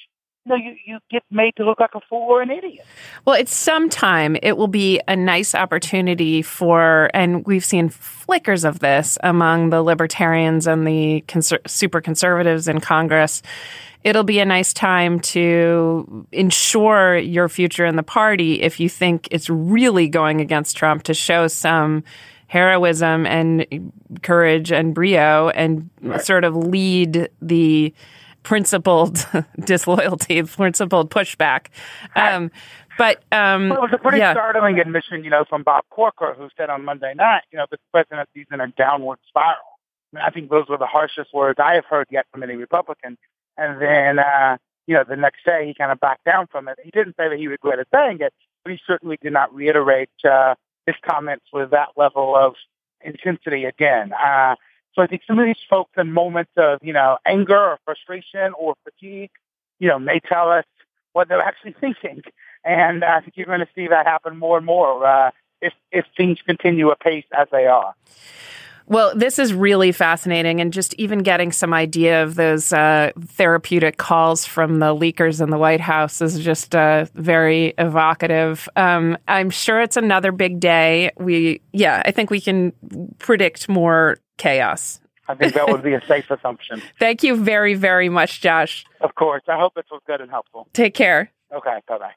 know, 0.48 0.56
you, 0.56 0.74
you 0.84 0.98
get 1.10 1.22
made 1.30 1.54
to 1.56 1.64
look 1.64 1.80
like 1.80 1.94
a 1.94 2.00
fool 2.08 2.26
or 2.30 2.42
an 2.42 2.50
idiot. 2.50 2.84
Well, 3.24 3.36
it's 3.36 3.54
sometime 3.54 4.36
it 4.42 4.56
will 4.56 4.68
be 4.68 5.00
a 5.06 5.14
nice 5.14 5.54
opportunity 5.54 6.42
for, 6.42 7.10
and 7.14 7.46
we've 7.46 7.64
seen 7.64 7.88
flickers 7.88 8.64
of 8.64 8.80
this 8.80 9.18
among 9.22 9.70
the 9.70 9.82
libertarians 9.82 10.66
and 10.66 10.86
the 10.86 11.24
conser- 11.28 11.68
super 11.68 12.00
conservatives 12.00 12.66
in 12.68 12.80
Congress. 12.80 13.42
It'll 14.04 14.24
be 14.24 14.38
a 14.38 14.44
nice 14.44 14.72
time 14.72 15.20
to 15.20 16.26
ensure 16.32 17.18
your 17.18 17.48
future 17.48 17.84
in 17.84 17.96
the 17.96 18.02
party 18.02 18.62
if 18.62 18.80
you 18.80 18.88
think 18.88 19.28
it's 19.30 19.50
really 19.50 20.08
going 20.08 20.40
against 20.40 20.76
Trump 20.76 21.02
to 21.04 21.14
show 21.14 21.48
some 21.48 22.04
heroism 22.46 23.26
and 23.26 23.92
courage 24.22 24.72
and 24.72 24.94
brio 24.94 25.50
and 25.50 25.90
right. 26.00 26.20
sort 26.22 26.44
of 26.44 26.56
lead 26.56 27.28
the 27.42 27.92
principled 28.42 29.26
disloyalty, 29.64 30.42
principled 30.44 31.10
pushback. 31.10 31.66
Um, 32.16 32.50
but 32.96 33.22
um, 33.30 33.68
well, 33.68 33.78
it 33.78 33.82
was 33.82 33.92
a 33.92 33.98
pretty 33.98 34.18
yeah. 34.18 34.32
startling 34.32 34.78
admission, 34.80 35.22
you 35.22 35.30
know, 35.30 35.44
from 35.48 35.62
Bob 35.62 35.84
Corker, 35.90 36.34
who 36.36 36.48
said 36.56 36.68
on 36.68 36.84
Monday 36.84 37.14
night, 37.14 37.42
you 37.52 37.58
know, 37.58 37.66
the 37.70 37.78
presidency's 37.92 38.46
in 38.52 38.60
a 38.60 38.68
downward 38.68 39.18
spiral. 39.28 39.78
I, 40.12 40.16
mean, 40.16 40.24
I 40.26 40.30
think 40.30 40.50
those 40.50 40.68
were 40.68 40.78
the 40.78 40.86
harshest 40.86 41.32
words 41.32 41.58
I 41.62 41.74
have 41.74 41.84
heard 41.84 42.08
yet 42.10 42.26
from 42.32 42.42
any 42.42 42.56
Republican. 42.56 43.16
And 43.56 43.80
then, 43.80 44.18
uh, 44.18 44.56
you 44.86 44.94
know, 44.94 45.04
the 45.08 45.16
next 45.16 45.44
day 45.44 45.66
he 45.66 45.74
kind 45.74 45.92
of 45.92 46.00
backed 46.00 46.24
down 46.24 46.46
from 46.50 46.66
it. 46.66 46.78
He 46.82 46.90
didn't 46.90 47.14
say 47.16 47.28
that 47.28 47.38
he 47.38 47.46
regretted 47.46 47.86
saying 47.94 48.18
it, 48.20 48.32
but 48.64 48.72
he 48.72 48.80
certainly 48.86 49.18
did 49.22 49.32
not 49.32 49.54
reiterate 49.54 50.10
uh, 50.28 50.54
his 50.86 50.96
comments 51.08 51.44
with 51.52 51.70
that 51.70 51.88
level 51.96 52.34
of 52.34 52.54
intensity 53.00 53.64
again. 53.64 54.12
Uh, 54.12 54.56
so 54.94 55.02
I 55.02 55.06
think 55.06 55.22
some 55.26 55.38
of 55.38 55.46
these 55.46 55.56
folks 55.68 55.92
in 55.96 56.12
moments 56.12 56.52
of, 56.56 56.78
you 56.82 56.92
know, 56.92 57.18
anger 57.26 57.56
or 57.56 57.78
frustration 57.84 58.52
or 58.58 58.74
fatigue, 58.84 59.30
you 59.78 59.88
know, 59.88 59.98
may 59.98 60.20
tell 60.20 60.50
us 60.50 60.64
what 61.12 61.28
they're 61.28 61.40
actually 61.40 61.74
thinking. 61.80 62.22
And 62.64 63.04
I 63.04 63.20
think 63.20 63.34
you're 63.36 63.46
going 63.46 63.60
to 63.60 63.68
see 63.74 63.88
that 63.88 64.06
happen 64.06 64.36
more 64.36 64.56
and 64.56 64.66
more 64.66 65.06
uh, 65.06 65.30
if, 65.62 65.72
if 65.92 66.04
things 66.16 66.38
continue 66.44 66.90
apace 66.90 67.24
as 67.36 67.48
they 67.52 67.66
are. 67.66 67.94
Well, 68.90 69.14
this 69.14 69.38
is 69.38 69.52
really 69.52 69.92
fascinating, 69.92 70.62
and 70.62 70.72
just 70.72 70.94
even 70.94 71.18
getting 71.18 71.52
some 71.52 71.74
idea 71.74 72.22
of 72.22 72.36
those 72.36 72.72
uh, 72.72 73.12
therapeutic 73.20 73.98
calls 73.98 74.46
from 74.46 74.78
the 74.78 74.96
leakers 74.96 75.42
in 75.42 75.50
the 75.50 75.58
White 75.58 75.82
House 75.82 76.22
is 76.22 76.40
just 76.40 76.74
uh, 76.74 77.04
very 77.12 77.74
evocative. 77.76 78.66
Um, 78.76 79.18
I'm 79.28 79.50
sure 79.50 79.82
it's 79.82 79.98
another 79.98 80.32
big 80.32 80.58
day. 80.58 81.10
We, 81.18 81.60
yeah, 81.74 82.02
I 82.06 82.12
think 82.12 82.30
we 82.30 82.40
can 82.40 82.72
predict 83.18 83.68
more 83.68 84.16
chaos. 84.38 85.00
I 85.28 85.34
think 85.34 85.52
that 85.54 85.68
would 85.68 85.82
be 85.82 85.92
a 85.92 86.00
safe 86.06 86.30
assumption. 86.30 86.80
Thank 86.98 87.22
you 87.22 87.36
very, 87.36 87.74
very 87.74 88.08
much, 88.08 88.40
Josh. 88.40 88.86
Of 89.02 89.14
course. 89.14 89.42
I 89.46 89.58
hope 89.58 89.74
this 89.74 89.84
was 89.90 90.00
good 90.06 90.22
and 90.22 90.30
helpful. 90.30 90.66
Take 90.72 90.94
care. 90.94 91.30
Okay. 91.54 91.80
Bye 91.86 91.98
bye. 91.98 92.12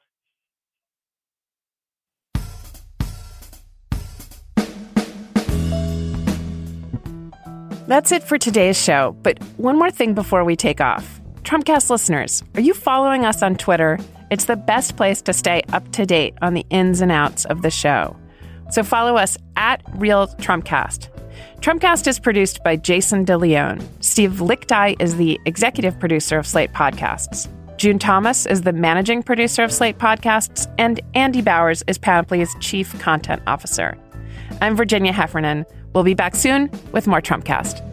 That's 7.86 8.12
it 8.12 8.22
for 8.22 8.38
today's 8.38 8.82
show. 8.82 9.14
But 9.22 9.42
one 9.58 9.78
more 9.78 9.90
thing 9.90 10.14
before 10.14 10.44
we 10.44 10.56
take 10.56 10.80
off. 10.80 11.20
Trumpcast 11.42 11.90
listeners, 11.90 12.42
are 12.54 12.62
you 12.62 12.72
following 12.72 13.26
us 13.26 13.42
on 13.42 13.56
Twitter? 13.56 13.98
It's 14.30 14.46
the 14.46 14.56
best 14.56 14.96
place 14.96 15.20
to 15.22 15.34
stay 15.34 15.62
up 15.74 15.90
to 15.92 16.06
date 16.06 16.34
on 16.40 16.54
the 16.54 16.64
ins 16.70 17.02
and 17.02 17.12
outs 17.12 17.44
of 17.44 17.60
the 17.60 17.70
show. 17.70 18.16
So 18.70 18.82
follow 18.82 19.16
us 19.16 19.36
at 19.56 19.82
Real 19.96 20.28
Trumpcast. 20.28 21.11
Trumpcast 21.62 22.08
is 22.08 22.18
produced 22.18 22.64
by 22.64 22.74
Jason 22.74 23.24
DeLeon. 23.24 23.80
Steve 24.00 24.32
Lickteig 24.40 25.00
is 25.00 25.14
the 25.14 25.38
executive 25.46 25.96
producer 26.00 26.36
of 26.36 26.44
Slate 26.44 26.72
Podcasts. 26.72 27.46
June 27.76 28.00
Thomas 28.00 28.46
is 28.46 28.62
the 28.62 28.72
managing 28.72 29.22
producer 29.22 29.62
of 29.62 29.70
Slate 29.70 29.96
Podcasts, 29.96 30.66
and 30.76 31.00
Andy 31.14 31.40
Bowers 31.40 31.84
is 31.86 31.98
Panoply's 31.98 32.52
chief 32.58 32.98
content 32.98 33.42
officer. 33.46 33.96
I'm 34.60 34.74
Virginia 34.74 35.12
Heffernan. 35.12 35.64
We'll 35.92 36.02
be 36.02 36.14
back 36.14 36.34
soon 36.34 36.68
with 36.90 37.06
more 37.06 37.22
Trumpcast. 37.22 37.91